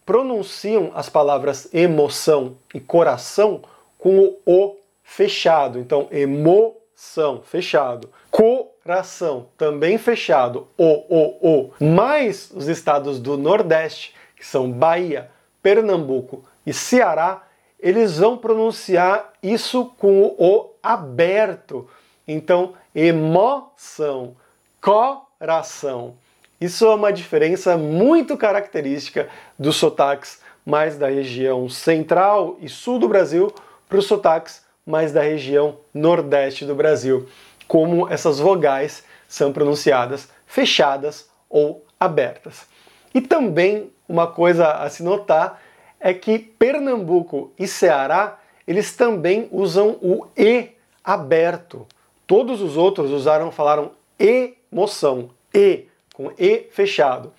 pronunciam 0.05 0.93
as 0.95 1.09
palavras 1.09 1.73
emoção 1.73 2.59
e 2.75 2.79
coração 2.79 3.63
com 3.99 4.19
o 4.19 4.37
O 4.45 4.77
fechado. 5.03 5.79
Então, 5.79 6.07
emoção, 6.11 7.41
fechado. 7.43 8.11
Coração, 8.31 9.47
também 9.57 9.97
fechado. 9.97 10.69
O, 10.77 10.85
O, 10.85 11.39
O. 11.41 11.71
Mas 11.81 12.51
os 12.55 12.69
estados 12.69 13.19
do 13.19 13.39
Nordeste, 13.39 14.15
que 14.37 14.47
são 14.47 14.71
Bahia, 14.71 15.31
Pernambuco 15.63 16.45
e 16.67 16.75
Ceará, 16.75 17.46
eles 17.79 18.19
vão 18.19 18.37
pronunciar 18.37 19.33
isso 19.43 19.87
com 19.99 20.23
o 20.23 20.35
O 20.39 20.71
aberto. 20.83 21.89
Então, 22.27 22.75
emoção, 22.95 24.37
coração. 24.81 26.15
Isso 26.61 26.87
é 26.87 26.95
uma 26.95 27.13
diferença 27.13 27.77
muito 27.77 28.37
característica 28.37 29.29
dos 29.59 29.77
sotaques 29.77 30.41
mais 30.65 30.97
da 30.97 31.09
região 31.09 31.69
central 31.69 32.57
e 32.61 32.69
sul 32.69 32.99
do 32.99 33.09
Brasil 33.09 33.53
para 33.89 33.99
os 33.99 34.07
sotaques 34.07 34.65
mais 34.85 35.13
da 35.13 35.21
região 35.21 35.79
nordeste 35.93 36.65
do 36.65 36.75
Brasil, 36.75 37.29
como 37.69 38.09
essas 38.09 38.39
vogais 38.39 39.05
são 39.29 39.53
pronunciadas 39.53 40.29
fechadas 40.47 41.29
ou 41.51 41.85
abertas. 41.99 42.67
E 43.15 43.21
também 43.21 43.93
uma 44.09 44.27
coisa 44.27 44.73
a 44.73 44.89
se 44.89 45.03
notar 45.03 45.61
é 46.01 46.15
que 46.15 46.39
Pernambuco 46.39 47.53
e 47.59 47.67
Ceará, 47.67 48.39
eles 48.67 48.95
também 48.97 49.49
usam 49.51 49.99
o 50.03 50.27
e 50.37 50.71
aberto. 51.05 51.87
Todos 52.27 52.61
os 52.61 52.77
outros 52.77 53.11
usaram, 53.11 53.51
falaram 53.51 53.93
emoção, 54.19 55.31
e 55.55 55.87
com 56.13 56.31
e 56.39 56.69
fechado. 56.73 57.33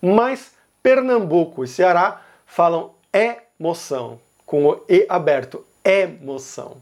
Mas 0.00 0.52
Pernambuco 0.82 1.64
e 1.64 1.68
Ceará 1.68 2.22
falam 2.46 2.92
emoção, 3.12 4.18
com 4.46 4.66
o 4.66 4.84
e 4.88 5.06
aberto, 5.08 5.64
emoção. 5.84 6.78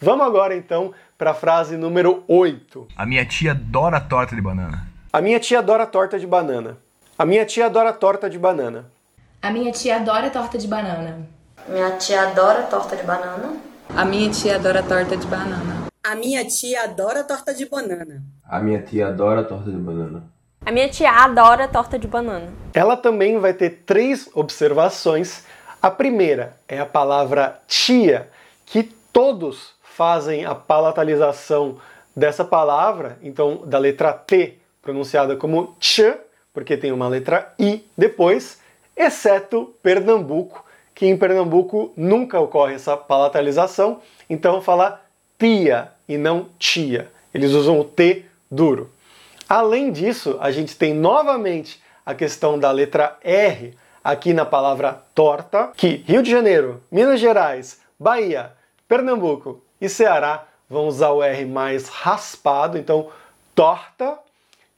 Vamos 0.00 0.26
agora 0.26 0.56
então 0.56 0.92
para 1.16 1.30
a 1.30 1.34
frase 1.34 1.76
número 1.76 2.24
8. 2.26 2.88
A 2.96 3.06
minha 3.06 3.24
tia 3.24 3.52
adora 3.52 4.00
torta 4.00 4.34
de 4.34 4.42
banana. 4.42 4.86
A 5.12 5.20
minha 5.20 5.38
tia 5.38 5.58
adora 5.60 5.86
torta 5.86 6.18
de 6.18 6.26
banana. 6.26 6.78
A 7.18 7.24
minha 7.24 7.44
tia 7.44 7.66
adora 7.66 7.92
torta 7.92 8.28
de 8.28 8.38
banana. 8.38 8.90
A 9.44 9.50
minha 9.50 9.72
tia 9.72 9.96
adora 9.96 10.30
torta 10.30 10.56
de 10.56 10.68
banana. 10.68 11.26
Minha 11.68 11.90
tia 11.96 12.22
adora 12.22 12.62
torta 12.62 12.94
de 12.94 13.02
banana. 13.02 13.56
A 13.88 14.04
minha 14.04 14.30
tia 14.30 14.54
adora 14.54 14.84
torta 14.84 15.16
de 15.16 15.26
banana. 15.26 15.88
A 16.04 16.14
minha 16.14 16.44
tia 16.44 16.84
adora 16.84 17.24
torta 17.24 17.52
de 17.52 17.66
banana. 17.66 18.22
A 18.48 18.60
minha 18.60 18.80
tia 18.80 19.08
adora 19.08 19.42
torta 19.42 19.68
de 19.68 19.76
banana. 19.78 20.22
A 20.64 20.70
minha 20.70 20.88
tia 20.88 21.10
adora 21.10 21.66
torta 21.66 21.98
de 21.98 22.06
banana. 22.06 22.52
Ela 22.72 22.96
também 22.96 23.36
vai 23.40 23.52
ter 23.52 23.82
três 23.84 24.30
observações. 24.32 25.44
A 25.82 25.90
primeira 25.90 26.56
é 26.68 26.78
a 26.78 26.86
palavra 26.86 27.60
tia, 27.66 28.28
que 28.64 28.84
todos 29.12 29.72
fazem 29.82 30.44
a 30.44 30.54
palatalização 30.54 31.78
dessa 32.14 32.44
palavra, 32.44 33.18
então 33.20 33.62
da 33.66 33.78
letra 33.78 34.12
T 34.12 34.56
pronunciada 34.80 35.34
como 35.34 35.74
ch, 35.80 36.14
porque 36.54 36.76
tem 36.76 36.92
uma 36.92 37.08
letra 37.08 37.52
i 37.58 37.84
depois, 37.98 38.61
exceto 38.96 39.74
Pernambuco, 39.82 40.64
que 40.94 41.06
em 41.06 41.16
Pernambuco 41.16 41.92
nunca 41.96 42.38
ocorre 42.38 42.74
essa 42.74 42.96
palatalização, 42.96 44.00
então 44.28 44.60
fala 44.60 45.00
tia 45.38 45.90
e 46.08 46.16
não 46.16 46.48
tia. 46.58 47.10
Eles 47.34 47.52
usam 47.52 47.80
o 47.80 47.84
T 47.84 48.24
duro. 48.50 48.90
Além 49.48 49.90
disso, 49.90 50.36
a 50.40 50.50
gente 50.50 50.76
tem 50.76 50.94
novamente 50.94 51.82
a 52.04 52.14
questão 52.14 52.58
da 52.58 52.70
letra 52.70 53.18
R 53.22 53.76
aqui 54.02 54.32
na 54.32 54.44
palavra 54.44 55.02
torta, 55.14 55.70
que 55.76 56.02
Rio 56.06 56.22
de 56.22 56.30
Janeiro, 56.30 56.82
Minas 56.90 57.20
Gerais, 57.20 57.80
Bahia, 57.98 58.52
Pernambuco 58.88 59.62
e 59.80 59.88
Ceará 59.88 60.46
vão 60.68 60.86
usar 60.88 61.10
o 61.10 61.22
R 61.22 61.44
mais 61.44 61.88
raspado, 61.88 62.78
então 62.78 63.08
torta. 63.54 64.18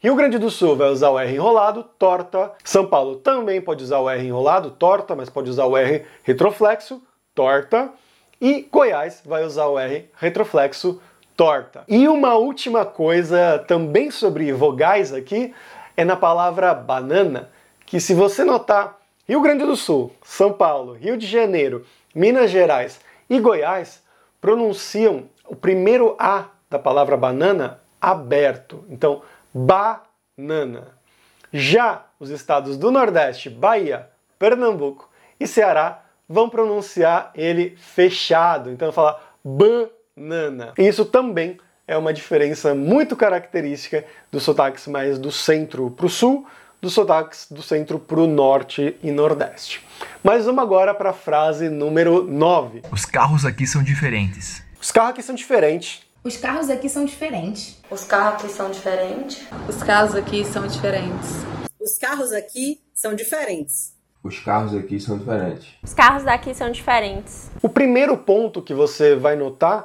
Rio 0.04 0.14
Grande 0.14 0.36
do 0.36 0.50
Sul 0.50 0.76
vai 0.76 0.90
usar 0.90 1.08
o 1.08 1.18
R 1.18 1.34
enrolado, 1.34 1.82
torta. 1.98 2.52
São 2.62 2.84
Paulo 2.84 3.16
também 3.16 3.58
pode 3.58 3.82
usar 3.82 4.00
o 4.00 4.10
R 4.10 4.22
enrolado, 4.22 4.70
torta, 4.72 5.16
mas 5.16 5.30
pode 5.30 5.48
usar 5.48 5.64
o 5.64 5.78
R 5.78 6.04
retroflexo, 6.22 7.02
torta. 7.34 7.88
E 8.38 8.68
Goiás 8.70 9.22
vai 9.24 9.46
usar 9.46 9.64
o 9.64 9.78
R 9.78 10.10
retroflexo, 10.16 11.00
torta. 11.34 11.84
E 11.88 12.06
uma 12.06 12.34
última 12.34 12.84
coisa 12.84 13.64
também 13.66 14.10
sobre 14.10 14.52
vogais 14.52 15.10
aqui 15.10 15.54
é 15.96 16.04
na 16.04 16.16
palavra 16.16 16.74
banana, 16.74 17.48
que 17.86 17.98
se 17.98 18.12
você 18.12 18.44
notar, 18.44 18.98
Rio 19.26 19.40
Grande 19.40 19.64
do 19.64 19.74
Sul, 19.74 20.12
São 20.22 20.52
Paulo, 20.52 20.92
Rio 20.92 21.16
de 21.16 21.26
Janeiro, 21.26 21.82
Minas 22.14 22.50
Gerais 22.50 23.00
e 23.30 23.40
Goiás 23.40 24.02
pronunciam 24.38 25.30
o 25.48 25.56
primeiro 25.56 26.14
A 26.18 26.50
da 26.68 26.78
palavra 26.78 27.16
banana 27.16 27.80
aberto. 27.98 28.84
Então, 28.90 29.22
banana. 29.54 30.88
Já 31.52 32.04
os 32.18 32.30
estados 32.30 32.76
do 32.76 32.90
Nordeste, 32.90 33.48
Bahia, 33.48 34.10
Pernambuco 34.38 35.08
e 35.38 35.46
Ceará 35.46 36.02
vão 36.28 36.48
pronunciar 36.48 37.30
ele 37.34 37.76
fechado. 37.76 38.70
Então, 38.70 38.90
falar 38.90 39.20
banana. 39.44 40.72
E 40.76 40.88
isso 40.88 41.04
também 41.04 41.58
é 41.86 41.96
uma 41.96 42.12
diferença 42.12 42.74
muito 42.74 43.14
característica 43.14 44.04
dos 44.32 44.42
sotaques 44.42 44.88
mais 44.88 45.18
do 45.18 45.30
centro 45.30 45.90
para 45.90 46.06
o 46.06 46.10
sul, 46.10 46.46
dos 46.80 46.92
sotaques 46.92 47.46
do 47.50 47.62
centro 47.62 47.98
para 47.98 48.20
o 48.20 48.26
norte 48.26 48.96
e 49.02 49.10
nordeste. 49.10 49.86
Mas 50.22 50.46
vamos 50.46 50.62
agora 50.62 50.94
para 50.94 51.10
a 51.10 51.14
frase 51.14 51.68
número 51.68 52.24
9. 52.24 52.82
Os 52.90 53.04
carros 53.04 53.44
aqui 53.44 53.66
são 53.66 53.82
diferentes. 53.82 54.62
Os 54.80 54.90
carros 54.90 55.10
aqui 55.10 55.22
são 55.22 55.34
diferentes. 55.34 56.02
Os 56.24 56.38
carros 56.38 56.70
aqui 56.70 56.88
são 56.88 57.04
diferentes. 57.04 57.78
Os 57.90 58.02
carros 58.02 58.40
aqui 58.40 58.48
são 58.48 58.70
diferentes. 58.70 59.46
Os 59.68 59.82
carros 59.82 60.14
aqui 60.14 60.42
são 60.42 60.66
diferentes. 60.66 61.44
Os 61.78 61.98
carros 61.98 62.32
aqui 62.32 62.80
são 62.94 63.14
diferentes. 63.14 63.94
Os 64.22 64.40
carros 64.40 64.74
aqui 64.74 64.98
são 64.98 65.18
diferentes. 65.18 65.68
Os 65.82 65.92
carros 65.92 66.24
daqui 66.24 66.54
são 66.54 66.70
diferentes. 66.70 67.50
O 67.62 67.68
primeiro 67.68 68.16
ponto 68.16 68.62
que 68.62 68.72
você 68.72 69.14
vai 69.14 69.36
notar 69.36 69.84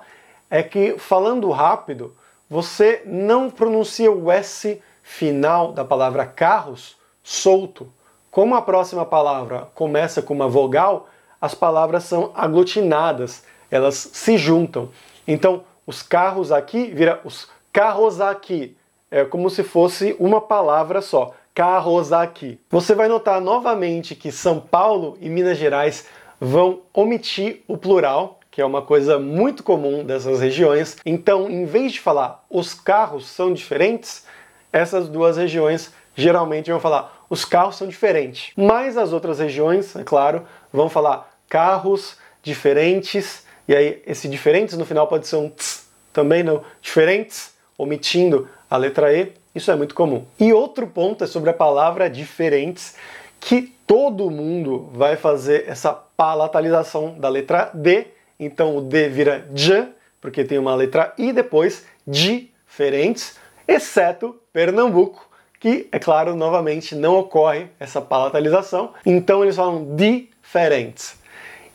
é 0.50 0.64
que, 0.64 0.98
falando 0.98 1.50
rápido, 1.50 2.16
você 2.50 3.02
não 3.06 3.50
pronuncia 3.50 4.10
o 4.10 4.32
S 4.32 4.82
final 5.04 5.74
da 5.74 5.84
palavra 5.84 6.26
carros 6.26 6.96
solto. 7.22 7.92
Como 8.32 8.56
a 8.56 8.62
próxima 8.62 9.06
palavra 9.06 9.68
começa 9.76 10.22
com 10.22 10.36
uma 10.36 10.48
vogal, 10.48 11.10
as 11.42 11.54
palavras 11.54 12.06
são 12.06 12.32
aglutinadas, 12.34 13.44
elas 13.70 14.10
se 14.14 14.38
juntam. 14.38 14.90
Então, 15.28 15.66
os 15.90 16.04
carros 16.04 16.52
aqui 16.52 16.92
vira 16.94 17.20
os 17.24 17.50
carros 17.74 18.22
aqui. 18.22 18.78
É 19.10 19.26
como 19.26 19.50
se 19.50 19.64
fosse 19.64 20.16
uma 20.20 20.40
palavra 20.40 21.02
só. 21.02 21.34
Carros 21.56 22.14
aqui. 22.14 22.60
Você 22.70 22.94
vai 22.94 23.08
notar 23.08 23.42
novamente 23.42 24.14
que 24.14 24.32
São 24.32 24.60
Paulo 24.60 25.18
e 25.20 25.28
Minas 25.28 25.58
Gerais 25.58 26.06
vão 26.40 26.82
omitir 26.94 27.64
o 27.68 27.76
plural, 27.76 28.40
que 28.52 28.62
é 28.62 28.66
uma 28.66 28.84
coisa 28.84 29.18
muito 29.18 29.64
comum 29.64 30.04
dessas 30.04 30.40
regiões. 30.42 30.96
Então, 31.04 31.50
em 31.50 31.66
vez 31.66 31.94
de 31.94 32.02
falar 32.02 32.46
os 32.52 32.76
carros 32.76 33.28
são 33.28 33.52
diferentes, 33.52 34.28
essas 34.72 35.10
duas 35.10 35.38
regiões 35.38 35.92
geralmente 36.16 36.70
vão 36.70 36.80
falar 36.80 37.26
os 37.28 37.44
carros 37.44 37.78
são 37.78 37.88
diferentes. 37.88 38.54
Mas 38.56 38.96
as 38.96 39.12
outras 39.12 39.40
regiões, 39.40 39.96
é 39.96 40.04
claro, 40.04 40.46
vão 40.72 40.88
falar 40.88 41.32
carros 41.50 42.16
diferentes. 42.44 43.49
E 43.70 43.76
aí, 43.76 44.02
esse 44.08 44.28
diferentes 44.28 44.76
no 44.76 44.84
final 44.84 45.06
pode 45.06 45.28
ser 45.28 45.36
um 45.36 45.48
tss 45.48 45.88
também 46.12 46.42
não. 46.42 46.64
Diferentes, 46.82 47.54
omitindo 47.78 48.50
a 48.68 48.76
letra 48.76 49.14
E, 49.14 49.32
isso 49.54 49.70
é 49.70 49.76
muito 49.76 49.94
comum. 49.94 50.26
E 50.40 50.52
outro 50.52 50.88
ponto 50.88 51.24
é 51.24 51.28
sobre 51.28 51.52
a 51.52 51.54
palavra 51.54 52.10
diferentes, 52.10 52.96
que 53.40 53.72
todo 53.86 54.32
mundo 54.32 54.90
vai 54.92 55.16
fazer 55.16 55.66
essa 55.68 55.94
palatalização 55.94 57.20
da 57.20 57.30
letra 57.30 57.70
D, 57.72 58.08
então 58.40 58.76
o 58.76 58.82
D 58.82 59.08
vira 59.08 59.48
J, 59.54 59.90
porque 60.20 60.44
tem 60.44 60.58
uma 60.58 60.74
letra 60.74 61.14
I 61.16 61.32
depois, 61.32 61.86
diferentes, 62.08 63.38
exceto 63.68 64.36
Pernambuco, 64.52 65.30
que, 65.60 65.88
é 65.92 66.00
claro, 66.00 66.36
novamente 66.36 66.96
não 66.96 67.20
ocorre 67.20 67.68
essa 67.80 68.02
palatalização, 68.02 68.94
então 69.06 69.44
eles 69.44 69.56
falam 69.56 69.96
diferentes. 69.96 71.20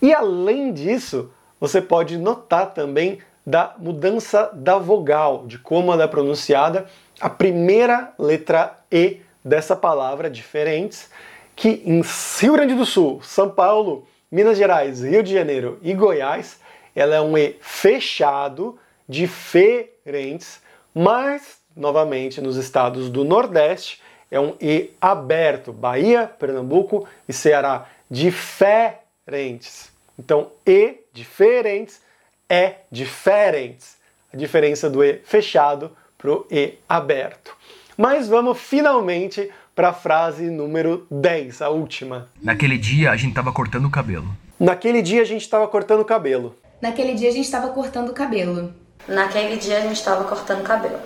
E 0.03 0.13
além 0.13 0.73
disso, 0.73 1.31
você 1.67 1.81
pode 1.81 2.19
notar 2.19 2.75
também 2.75 3.21
da 3.47 3.75
mudança 3.79 4.51
da 4.53 4.77
vogal, 4.77 5.47
de 5.47 5.59
como 5.59 5.95
ela 5.95 6.05
é 6.05 6.07
pronunciada, 6.07 6.87
a 7.19 7.31
primeira 7.31 8.13
letra 8.19 8.79
E 8.93 9.23
dessa 9.43 9.75
palavra, 9.75 10.29
diferentes, 10.29 11.09
que 11.57 11.83
em 11.87 12.03
Rio 12.39 12.53
Grande 12.53 12.75
do 12.75 12.85
Sul, 12.85 13.23
São 13.23 13.49
Paulo, 13.49 14.07
Minas 14.31 14.59
Gerais, 14.59 15.03
Rio 15.03 15.23
de 15.23 15.33
Janeiro 15.33 15.79
e 15.81 15.95
Goiás, 15.95 16.61
ela 16.95 17.15
é 17.15 17.21
um 17.23 17.37
E 17.39 17.57
fechado, 17.63 18.79
diferentes, 19.09 20.61
mas, 20.95 21.61
novamente, 21.75 22.43
nos 22.43 22.57
estados 22.57 23.09
do 23.09 23.25
Nordeste, 23.25 24.03
é 24.31 24.39
um 24.39 24.55
E 24.61 24.91
aberto, 25.01 25.73
Bahia, 25.73 26.31
Pernambuco 26.39 27.09
e 27.27 27.33
Ceará, 27.33 27.87
diferentes. 28.11 29.91
Então, 30.19 30.51
E 30.67 31.04
diferentes 31.15 32.03
é 32.49 32.81
diferentes. 32.91 33.97
A 34.33 34.37
diferença 34.37 34.91
do 34.91 35.03
E 35.03 35.21
fechado 35.25 35.93
para 36.19 36.33
o 36.33 36.47
E 36.51 36.75
aberto. 36.89 37.57
Mas 37.97 38.27
vamos 38.29 38.59
finalmente 38.59 39.49
para 39.75 39.91
a 39.91 39.93
frase 39.93 40.51
número 40.51 41.07
10, 41.11 41.63
a 41.63 41.69
última. 41.69 42.29
Naquele 42.43 42.77
dia 42.77 43.13
a 43.13 43.17
gente 43.17 43.31
estava 43.31 43.53
cortando 43.53 43.87
o 43.87 43.91
cabelo. 43.91 44.37
Naquele 44.59 45.03
dia 45.03 45.23
a 45.23 45.25
gente 45.25 45.43
estava 45.43 45.69
cortando 45.69 46.01
o 46.01 46.05
cabelo. 46.05 46.57
Naquele 46.83 47.15
dia 47.15 47.31
a 47.31 47.35
gente 47.35 47.45
estava 47.45 47.71
cortando 47.71 48.09
o 48.09 48.13
cabelo. 48.13 48.75
Naquele 49.07 49.57
dia 49.57 49.79
a 49.79 49.81
gente 49.81 49.97
estava 49.97 50.25
cortando 50.25 50.65
cabelo. 50.65 50.99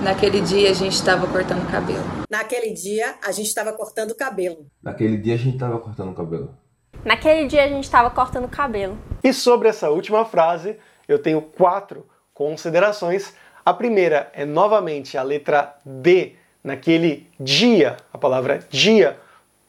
Naquele 0.00 0.40
dia 0.40 0.70
a 0.70 0.74
gente 0.74 0.94
estava 0.94 1.26
cortando 1.26 1.70
cabelo. 1.70 2.04
Naquele 2.30 2.72
dia 2.72 3.16
a 3.22 3.32
gente 3.32 3.48
estava 3.48 3.72
cortando 3.72 4.14
cabelo. 4.14 4.66
Naquele 4.82 5.16
dia 5.16 5.34
a 5.34 5.38
gente 5.38 5.58
tava 5.58 5.78
cortando 5.78 6.10
o 6.10 6.14
cabelo. 6.14 6.54
Naquele 7.04 7.46
dia 7.46 7.64
a 7.64 7.68
gente 7.68 7.84
estava 7.84 8.10
cortando 8.10 8.48
cabelo. 8.48 8.98
E 9.22 9.32
sobre 9.32 9.68
essa 9.68 9.90
última 9.90 10.24
frase, 10.24 10.76
eu 11.08 11.18
tenho 11.18 11.40
quatro 11.40 12.06
considerações. 12.34 13.34
A 13.64 13.72
primeira 13.72 14.30
é 14.32 14.44
novamente 14.44 15.16
a 15.16 15.22
letra 15.22 15.74
D, 15.84 16.34
naquele 16.62 17.28
dia, 17.38 17.96
a 18.12 18.18
palavra 18.18 18.60
dia. 18.70 19.18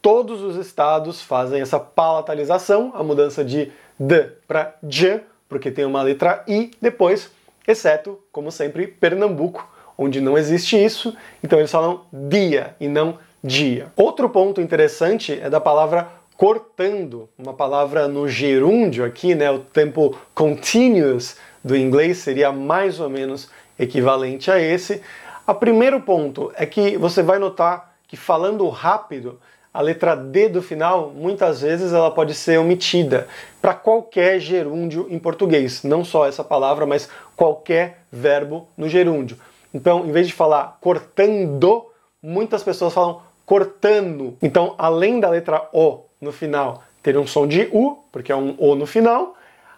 Todos 0.02 0.42
os 0.42 0.56
estados 0.56 1.22
fazem 1.22 1.62
essa 1.62 1.80
palatalização, 1.80 2.92
a 2.96 3.04
mudança 3.04 3.44
de 3.44 3.72
D 4.00 4.32
para 4.48 4.76
J, 4.84 5.22
porque 5.50 5.72
tem 5.72 5.86
uma 5.86 6.02
letra 6.02 6.44
I 6.48 6.72
depois, 6.82 7.32
exceto, 7.68 8.20
como 8.32 8.52
sempre, 8.52 8.88
Pernambuco, 8.88 9.68
onde 9.98 10.22
não 10.22 10.38
existe 10.38 10.78
isso, 10.84 11.16
então 11.44 11.58
eles 11.58 11.72
falam 11.72 12.06
dia 12.12 12.76
e 12.80 12.88
não 12.88 13.18
dia. 13.44 13.92
Outro 13.96 14.30
ponto 14.30 14.62
interessante 14.62 15.40
é 15.42 15.50
da 15.50 15.60
palavra 15.60 16.08
cortando, 16.38 17.28
uma 17.38 17.54
palavra 17.54 18.08
no 18.08 18.28
gerúndio 18.30 19.04
aqui, 19.04 19.34
né, 19.34 19.50
o 19.50 19.60
tempo 19.60 20.16
continuous 20.36 21.36
do 21.64 21.76
inglês 21.76 22.20
seria 22.20 22.52
mais 22.52 23.00
ou 23.00 23.10
menos 23.10 23.50
equivalente 23.78 24.52
a 24.52 24.60
esse. 24.60 25.02
O 25.48 25.54
primeiro 25.56 26.00
ponto 26.00 26.52
é 26.56 26.66
que 26.66 26.96
você 26.96 27.24
vai 27.24 27.40
notar 27.40 27.96
que 28.08 28.16
falando 28.16 28.70
rápido, 28.70 29.40
a 29.74 29.82
letra 29.82 30.16
D 30.16 30.48
do 30.48 30.62
final, 30.62 31.10
muitas 31.10 31.62
vezes 31.62 31.92
ela 31.92 32.10
pode 32.10 32.34
ser 32.34 32.60
omitida 32.60 33.28
para 33.62 33.74
qualquer 33.74 34.40
gerúndio 34.40 35.08
em 35.10 35.20
português, 35.20 35.84
não 35.84 36.06
só 36.06 36.26
essa 36.28 36.44
palavra, 36.44 36.86
mas 36.86 37.10
qualquer 37.36 38.04
verbo 38.12 38.68
no 38.78 38.88
gerúndio. 38.88 39.38
Então, 39.74 40.06
em 40.06 40.12
vez 40.12 40.28
de 40.28 40.34
falar 40.34 40.78
cortando, 40.82 41.88
muitas 42.22 42.64
pessoas 42.64 42.94
falam 42.94 43.22
cortando. 43.46 44.38
Então, 44.42 44.76
além 44.78 45.20
da 45.20 45.30
letra 45.30 45.68
O 45.72 46.07
no 46.20 46.32
final 46.32 46.84
ter 47.02 47.18
um 47.18 47.26
som 47.26 47.48
de 47.48 47.70
U, 47.72 48.00
porque 48.12 48.32
é 48.32 48.36
um 48.36 48.56
O 48.58 48.76
no 48.76 48.86
final, 48.86 49.38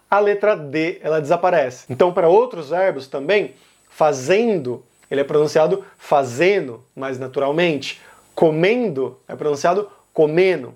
a 0.09 0.19
letra 0.19 0.55
D 0.55 0.99
ela 1.01 1.21
desaparece. 1.21 1.85
Então, 1.89 2.11
para 2.11 2.27
outros 2.27 2.69
verbos 2.69 3.07
também, 3.07 3.53
fazendo, 3.87 4.83
ele 5.11 5.21
é 5.21 5.23
pronunciado 5.23 5.85
fazendo 5.97 6.83
mais 6.95 7.19
naturalmente. 7.19 8.01
Comendo 8.33 9.19
é 9.27 9.35
pronunciado 9.35 9.89
comendo. 10.13 10.73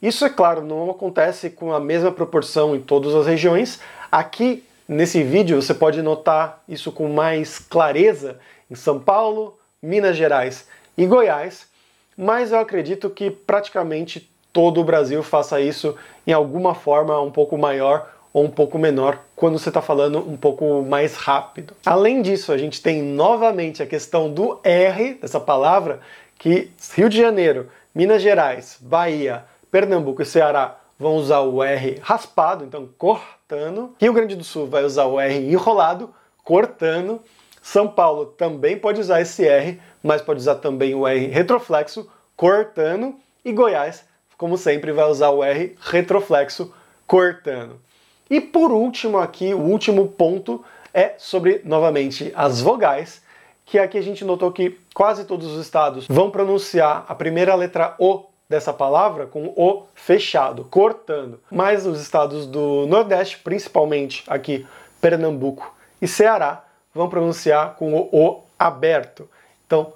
Isso, 0.00 0.24
é 0.24 0.30
claro, 0.30 0.62
não 0.62 0.90
acontece 0.90 1.50
com 1.50 1.72
a 1.72 1.80
mesma 1.80 2.12
proporção 2.12 2.76
em 2.76 2.80
todas 2.80 3.14
as 3.14 3.26
regiões. 3.26 3.80
Aqui, 4.12 4.62
nesse 4.86 5.22
vídeo, 5.22 5.60
você 5.60 5.74
pode 5.74 6.00
notar 6.02 6.62
isso 6.68 6.92
com 6.92 7.08
mais 7.08 7.58
clareza 7.58 8.38
em 8.70 8.74
São 8.74 9.00
Paulo, 9.00 9.58
Minas 9.82 10.16
Gerais 10.16 10.68
e 10.96 11.06
Goiás, 11.06 11.66
mas 12.16 12.52
eu 12.52 12.58
acredito 12.58 13.10
que 13.10 13.30
praticamente 13.30 14.30
todo 14.56 14.80
o 14.80 14.84
Brasil 14.84 15.22
faça 15.22 15.60
isso 15.60 15.94
em 16.26 16.32
alguma 16.32 16.74
forma 16.74 17.20
um 17.20 17.30
pouco 17.30 17.58
maior 17.58 18.10
ou 18.32 18.42
um 18.42 18.50
pouco 18.50 18.78
menor 18.78 19.18
quando 19.36 19.58
você 19.58 19.68
está 19.68 19.82
falando 19.82 20.18
um 20.18 20.34
pouco 20.34 20.82
mais 20.82 21.14
rápido. 21.14 21.74
Além 21.84 22.22
disso, 22.22 22.50
a 22.52 22.56
gente 22.56 22.80
tem 22.80 23.02
novamente 23.02 23.82
a 23.82 23.86
questão 23.86 24.32
do 24.32 24.58
R 24.64 25.18
dessa 25.20 25.38
palavra, 25.38 26.00
que 26.38 26.70
Rio 26.94 27.10
de 27.10 27.18
Janeiro, 27.18 27.68
Minas 27.94 28.22
Gerais, 28.22 28.78
Bahia, 28.80 29.44
Pernambuco 29.70 30.22
e 30.22 30.24
Ceará 30.24 30.78
vão 30.98 31.16
usar 31.16 31.40
o 31.40 31.62
R 31.62 32.00
raspado, 32.00 32.64
então 32.64 32.88
cortando. 32.96 33.94
Rio 34.00 34.14
Grande 34.14 34.36
do 34.36 34.44
Sul 34.44 34.66
vai 34.66 34.84
usar 34.84 35.04
o 35.04 35.20
R 35.20 35.34
enrolado, 35.34 36.08
cortando. 36.42 37.20
São 37.60 37.86
Paulo 37.86 38.24
também 38.24 38.78
pode 38.78 39.02
usar 39.02 39.20
esse 39.20 39.46
R, 39.46 39.78
mas 40.02 40.22
pode 40.22 40.40
usar 40.40 40.54
também 40.54 40.94
o 40.94 41.06
R 41.06 41.26
retroflexo, 41.26 42.10
cortando. 42.34 43.16
E 43.44 43.52
Goiás 43.52 44.02
como 44.36 44.56
sempre, 44.58 44.92
vai 44.92 45.08
usar 45.08 45.30
o 45.30 45.42
R 45.42 45.76
retroflexo 45.80 46.72
cortando. 47.06 47.80
E 48.28 48.40
por 48.40 48.72
último 48.72 49.18
aqui, 49.18 49.54
o 49.54 49.60
último 49.60 50.08
ponto 50.08 50.64
é 50.92 51.14
sobre, 51.18 51.60
novamente, 51.64 52.32
as 52.34 52.60
vogais, 52.60 53.22
que 53.64 53.78
aqui 53.78 53.98
a 53.98 54.02
gente 54.02 54.24
notou 54.24 54.50
que 54.50 54.78
quase 54.94 55.24
todos 55.24 55.52
os 55.52 55.60
estados 55.60 56.06
vão 56.08 56.30
pronunciar 56.30 57.04
a 57.08 57.14
primeira 57.14 57.54
letra 57.54 57.94
O 57.98 58.24
dessa 58.48 58.72
palavra 58.72 59.26
com 59.26 59.52
O 59.56 59.84
fechado, 59.94 60.64
cortando. 60.64 61.40
Mas 61.50 61.86
os 61.86 62.00
estados 62.00 62.46
do 62.46 62.86
Nordeste, 62.86 63.38
principalmente 63.38 64.24
aqui 64.28 64.66
Pernambuco 65.00 65.74
e 66.00 66.06
Ceará, 66.06 66.64
vão 66.94 67.08
pronunciar 67.08 67.74
com 67.74 67.94
o 67.94 68.08
O 68.12 68.42
aberto. 68.58 69.28
Então, 69.66 69.92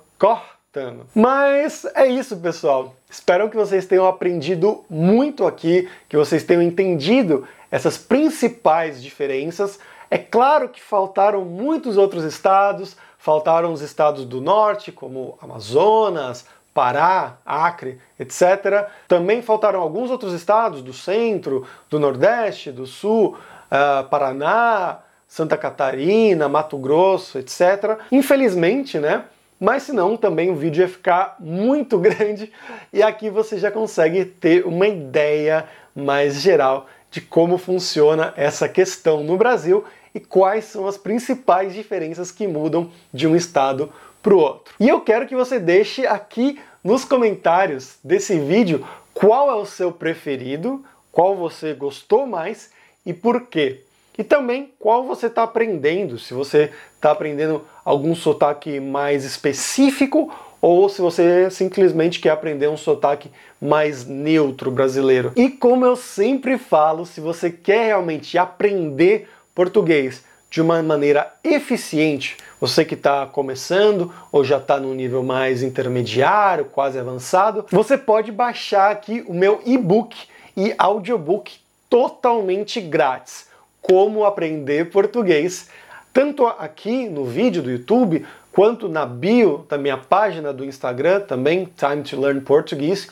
mas 1.14 1.84
é 1.96 2.06
isso, 2.06 2.36
pessoal. 2.36 2.94
Espero 3.10 3.50
que 3.50 3.56
vocês 3.56 3.86
tenham 3.86 4.06
aprendido 4.06 4.84
muito 4.88 5.44
aqui, 5.44 5.88
que 6.08 6.16
vocês 6.16 6.44
tenham 6.44 6.62
entendido 6.62 7.46
essas 7.70 7.98
principais 7.98 9.02
diferenças. 9.02 9.80
É 10.08 10.16
claro 10.16 10.68
que 10.68 10.80
faltaram 10.80 11.44
muitos 11.44 11.96
outros 11.96 12.22
estados, 12.22 12.96
faltaram 13.18 13.72
os 13.72 13.80
estados 13.80 14.24
do 14.24 14.40
norte, 14.40 14.92
como 14.92 15.36
Amazonas, 15.42 16.46
Pará, 16.72 17.38
Acre, 17.44 18.00
etc. 18.18 18.88
Também 19.08 19.42
faltaram 19.42 19.80
alguns 19.80 20.08
outros 20.08 20.32
estados 20.32 20.82
do 20.82 20.92
centro, 20.92 21.66
do 21.88 21.98
nordeste, 21.98 22.70
do 22.70 22.86
sul, 22.86 23.36
uh, 23.36 24.08
Paraná, 24.08 25.00
Santa 25.26 25.56
Catarina, 25.56 26.48
Mato 26.48 26.78
Grosso, 26.78 27.38
etc. 27.38 27.98
Infelizmente, 28.12 28.98
né? 29.00 29.24
Mas 29.60 29.82
senão 29.82 30.16
também 30.16 30.50
o 30.50 30.56
vídeo 30.56 30.80
ia 30.80 30.88
ficar 30.88 31.36
muito 31.38 31.98
grande 32.00 32.50
e 32.90 33.02
aqui 33.02 33.28
você 33.28 33.58
já 33.58 33.70
consegue 33.70 34.24
ter 34.24 34.66
uma 34.66 34.88
ideia 34.88 35.68
mais 35.94 36.40
geral 36.40 36.86
de 37.10 37.20
como 37.20 37.58
funciona 37.58 38.32
essa 38.36 38.68
questão 38.68 39.22
no 39.22 39.36
Brasil 39.36 39.84
e 40.14 40.18
quais 40.18 40.64
são 40.64 40.86
as 40.86 40.96
principais 40.96 41.74
diferenças 41.74 42.32
que 42.32 42.46
mudam 42.46 42.90
de 43.12 43.26
um 43.26 43.36
estado 43.36 43.92
para 44.22 44.34
o 44.34 44.38
outro. 44.38 44.74
E 44.80 44.88
eu 44.88 45.00
quero 45.00 45.26
que 45.26 45.36
você 45.36 45.58
deixe 45.58 46.06
aqui 46.06 46.58
nos 46.82 47.04
comentários 47.04 47.96
desse 48.02 48.38
vídeo 48.38 48.86
qual 49.12 49.50
é 49.50 49.54
o 49.54 49.66
seu 49.66 49.92
preferido, 49.92 50.84
qual 51.12 51.36
você 51.36 51.74
gostou 51.74 52.26
mais 52.26 52.70
e 53.04 53.12
por 53.12 53.42
quê. 53.42 53.82
E 54.18 54.24
também 54.24 54.72
qual 54.78 55.04
você 55.04 55.26
está 55.26 55.42
aprendendo, 55.42 56.18
se 56.18 56.34
você 56.34 56.70
está 56.96 57.10
aprendendo 57.10 57.64
algum 57.84 58.14
sotaque 58.14 58.80
mais 58.80 59.24
específico 59.24 60.32
ou 60.60 60.88
se 60.88 61.00
você 61.00 61.50
simplesmente 61.50 62.20
quer 62.20 62.30
aprender 62.30 62.68
um 62.68 62.76
sotaque 62.76 63.30
mais 63.60 64.06
neutro 64.06 64.70
brasileiro. 64.70 65.32
E 65.34 65.48
como 65.48 65.86
eu 65.86 65.96
sempre 65.96 66.58
falo, 66.58 67.06
se 67.06 67.20
você 67.20 67.50
quer 67.50 67.86
realmente 67.86 68.36
aprender 68.36 69.28
português 69.54 70.22
de 70.50 70.60
uma 70.60 70.82
maneira 70.82 71.32
eficiente. 71.44 72.36
Você 72.60 72.84
que 72.84 72.94
está 72.94 73.24
começando 73.24 74.12
ou 74.32 74.42
já 74.42 74.58
está 74.58 74.78
no 74.78 74.92
nível 74.92 75.22
mais 75.22 75.62
intermediário, 75.62 76.64
quase 76.66 76.98
avançado, 76.98 77.64
você 77.70 77.96
pode 77.96 78.32
baixar 78.32 78.90
aqui 78.90 79.24
o 79.28 79.32
meu 79.32 79.62
e-book 79.64 80.16
e 80.56 80.74
audiobook 80.76 81.56
totalmente 81.88 82.80
grátis. 82.80 83.48
Como 83.80 84.24
aprender 84.24 84.90
português, 84.90 85.68
tanto 86.12 86.46
aqui 86.46 87.08
no 87.08 87.24
vídeo 87.24 87.62
do 87.62 87.70
YouTube 87.70 88.26
quanto 88.52 88.88
na 88.88 89.06
bio 89.06 89.64
da 89.68 89.78
minha 89.78 89.96
página 89.96 90.52
do 90.52 90.64
Instagram, 90.64 91.20
também 91.20 91.68
Time 91.76 92.02
to 92.02 92.20
Learn 92.20 92.40
Português. 92.40 93.08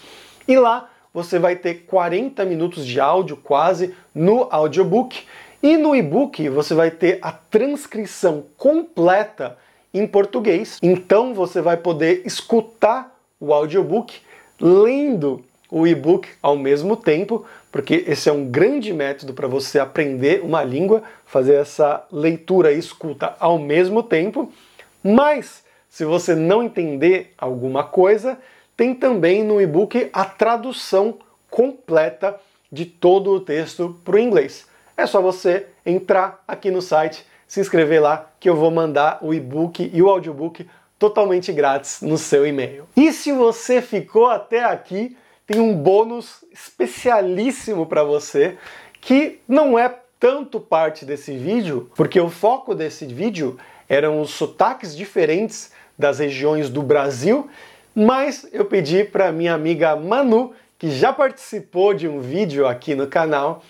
E 0.46 0.57
lá 0.59 0.90
você 1.12 1.38
vai 1.38 1.57
ter 1.57 1.87
40 1.87 2.44
minutos 2.44 2.87
de 2.87 3.00
áudio 3.00 3.37
quase 3.37 3.94
no 4.14 4.46
audiobook 4.50 5.24
e 5.62 5.76
no 5.76 5.96
e-book 5.96 6.48
você 6.48 6.74
vai 6.74 6.90
ter 6.90 7.18
a 7.22 7.33
transcrição 7.33 8.44
completa 8.57 9.57
em 9.92 10.07
português. 10.07 10.78
Então 10.83 11.35
você 11.35 11.61
vai 11.61 11.76
poder 11.76 12.22
escutar 12.24 13.16
o 13.40 13.52
audiobook 13.52 14.20
lendo 14.61 15.44
o 15.70 15.87
e-book 15.87 16.28
ao 16.42 16.57
mesmo 16.57 16.96
tempo, 16.96 17.44
porque 17.79 18.03
esse 18.09 18.29
é 18.29 18.33
um 18.33 18.45
grande 18.45 18.93
método 18.93 19.33
para 19.33 19.47
você 19.47 19.79
aprender 19.79 20.41
uma 20.43 20.64
língua, 20.64 21.01
fazer 21.25 21.55
essa 21.55 22.05
leitura 22.11 22.73
e 22.73 22.79
escuta 22.81 23.37
ao 23.38 23.57
mesmo 23.57 24.03
tempo. 24.03 24.53
Mas 25.01 25.62
se 25.88 26.05
você 26.05 26.35
não 26.35 26.61
entender 26.61 27.33
alguma 27.38 27.85
coisa, 27.85 28.37
tem 28.77 28.93
também 28.97 29.45
no 29.45 29.61
e-book 29.61 30.11
a 30.12 30.25
tradução 30.25 31.19
completa 31.49 32.41
de 32.71 32.85
todo 32.85 33.31
o 33.31 33.38
texto 33.38 33.97
para 34.05 34.17
o 34.17 34.19
inglês. 34.19 34.67
É 34.97 35.07
só 35.07 35.23
você 35.23 35.67
entrar 35.87 36.43
aqui 36.49 36.73
no 36.73 36.83
site, 36.83 37.25
se 37.47 37.61
inscrever 37.61 38.03
lá, 38.03 38.29
que 38.41 38.51
eu 38.51 38.57
vou 38.57 38.73
mandar 38.73 39.21
o 39.23 39.33
e-book 39.33 39.88
e 39.95 40.03
o 40.03 40.09
audiobook 40.09 40.69
totalmente 40.99 41.53
grátis 41.53 42.03
no 42.03 42.19
seu 42.19 42.45
e-mail. 42.45 42.88
E 42.97 43.12
se 43.12 43.31
você 43.31 43.81
ficou 43.81 44.27
até 44.27 44.64
aqui, 44.64 45.17
tem 45.49 45.61
um 45.61 45.75
bônus 45.75 46.45
especialíssimo 46.53 47.87
para 47.87 48.05
você 48.05 48.57
que 49.01 49.41
não 49.49 49.77
é 49.77 49.93
tanto 50.21 50.61
parte 50.61 51.05
desse 51.05 51.37
vídeo, 51.37 51.91
porque 51.97 52.21
o 52.21 52.31
foco 52.31 52.73
desse 52.73 53.05
vídeo 53.07 53.59
eram 53.89 54.21
os 54.21 54.31
sotaques 54.31 54.97
diferentes 54.97 55.73
das 55.99 56.21
regiões 56.21 56.71
do 56.71 56.83
Brasil 56.83 57.51
mas 58.01 58.47
eu 58.53 58.65
pedi 58.65 59.03
para 59.03 59.33
minha 59.33 59.53
amiga 59.53 59.97
Manu, 59.97 60.53
que 60.79 60.89
já 60.89 61.13
participou 61.13 61.93
de 61.93 62.07
um 62.07 62.21
vídeo 62.21 62.65
aqui 62.65 62.95
no 62.95 63.09
canal, 63.09 63.65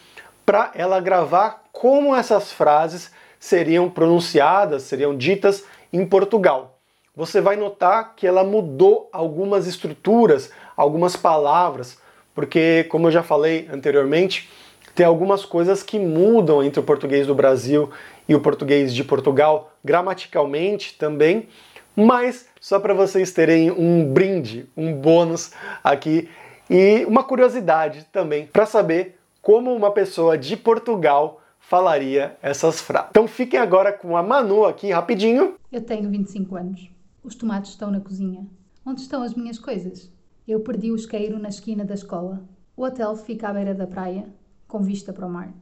para 0.44 0.70
ela 0.74 1.00
gravar 1.00 1.64
como 1.72 2.14
essas 2.14 2.52
frases 2.52 3.10
seriam 3.40 3.88
pronunciadas, 3.88 4.82
seriam 4.82 5.16
ditas 5.16 5.64
em 5.90 6.04
Portugal. 6.04 6.77
Você 7.18 7.40
vai 7.40 7.56
notar 7.56 8.14
que 8.14 8.28
ela 8.28 8.44
mudou 8.44 9.08
algumas 9.10 9.66
estruturas, 9.66 10.52
algumas 10.76 11.16
palavras, 11.16 11.98
porque, 12.32 12.84
como 12.84 13.08
eu 13.08 13.10
já 13.10 13.24
falei 13.24 13.68
anteriormente, 13.72 14.48
tem 14.94 15.04
algumas 15.04 15.44
coisas 15.44 15.82
que 15.82 15.98
mudam 15.98 16.62
entre 16.62 16.78
o 16.78 16.82
português 16.84 17.26
do 17.26 17.34
Brasil 17.34 17.90
e 18.28 18.36
o 18.36 18.40
português 18.40 18.94
de 18.94 19.02
Portugal, 19.02 19.72
gramaticalmente 19.84 20.96
também, 20.96 21.48
mas 21.96 22.46
só 22.60 22.78
para 22.78 22.94
vocês 22.94 23.32
terem 23.32 23.68
um 23.72 24.04
brinde, 24.04 24.68
um 24.76 24.94
bônus 24.94 25.50
aqui 25.82 26.28
e 26.70 27.04
uma 27.04 27.24
curiosidade 27.24 28.06
também 28.12 28.46
para 28.46 28.64
saber 28.64 29.18
como 29.42 29.74
uma 29.74 29.90
pessoa 29.90 30.38
de 30.38 30.56
Portugal 30.56 31.40
falaria 31.58 32.36
essas 32.40 32.80
frases. 32.80 33.08
Então 33.10 33.26
fiquem 33.26 33.58
agora 33.58 33.92
com 33.92 34.16
a 34.16 34.22
Manu 34.22 34.64
aqui 34.64 34.92
rapidinho. 34.92 35.56
Eu 35.72 35.80
tenho 35.80 36.08
25 36.08 36.54
anos. 36.54 36.97
Os 37.22 37.34
tomates 37.34 37.72
estão 37.72 37.90
na 37.90 38.00
cozinha. 38.00 38.46
Onde 38.86 39.00
estão 39.00 39.22
as 39.22 39.34
minhas 39.34 39.58
coisas? 39.58 40.10
Eu 40.46 40.60
perdi 40.60 40.90
o 40.90 40.96
isqueiro 40.96 41.38
na 41.38 41.48
esquina 41.48 41.84
da 41.84 41.94
escola. 41.94 42.42
O 42.76 42.84
hotel 42.84 43.16
fica 43.16 43.48
à 43.48 43.52
beira 43.52 43.74
da 43.74 43.86
praia, 43.86 44.26
com 44.66 44.80
vista 44.80 45.12
para 45.12 45.26
o 45.26 45.30
mar. 45.30 45.52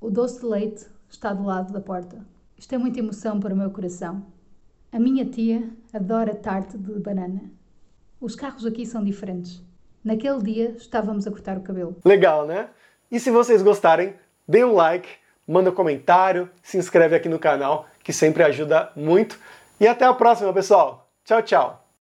O 0.00 0.10
doce 0.10 0.40
de 0.40 0.46
leite 0.46 0.86
está 1.08 1.32
do 1.34 1.44
lado 1.44 1.72
da 1.72 1.80
porta. 1.80 2.24
Isto 2.56 2.74
é 2.74 2.78
muita 2.78 3.00
emoção 3.00 3.40
para 3.40 3.52
o 3.52 3.56
meu 3.56 3.70
coração. 3.70 4.24
A 4.92 4.98
minha 4.98 5.26
tia 5.26 5.68
adora 5.92 6.34
tarte 6.34 6.78
de 6.78 6.98
banana. 6.98 7.50
Os 8.20 8.34
carros 8.34 8.64
aqui 8.64 8.86
são 8.86 9.04
diferentes. 9.04 9.62
Naquele 10.02 10.42
dia 10.42 10.70
estávamos 10.70 11.26
a 11.26 11.30
cortar 11.30 11.58
o 11.58 11.62
cabelo. 11.62 11.96
Legal, 12.04 12.46
né? 12.46 12.68
E 13.10 13.18
se 13.18 13.30
vocês 13.30 13.62
gostarem, 13.62 14.14
dê 14.46 14.64
um 14.64 14.74
like, 14.74 15.08
manda 15.46 15.70
um 15.70 15.74
comentário, 15.74 16.48
se 16.62 16.78
inscreve 16.78 17.16
aqui 17.16 17.28
no 17.28 17.38
canal, 17.38 17.86
que 18.02 18.12
sempre 18.12 18.42
ajuda 18.42 18.92
muito. 18.94 19.38
E 19.78 19.86
até 19.86 20.04
a 20.04 20.14
próxima, 20.14 20.52
pessoal. 20.52 20.99
Tchau, 21.30 21.42
tchau. 21.42 21.79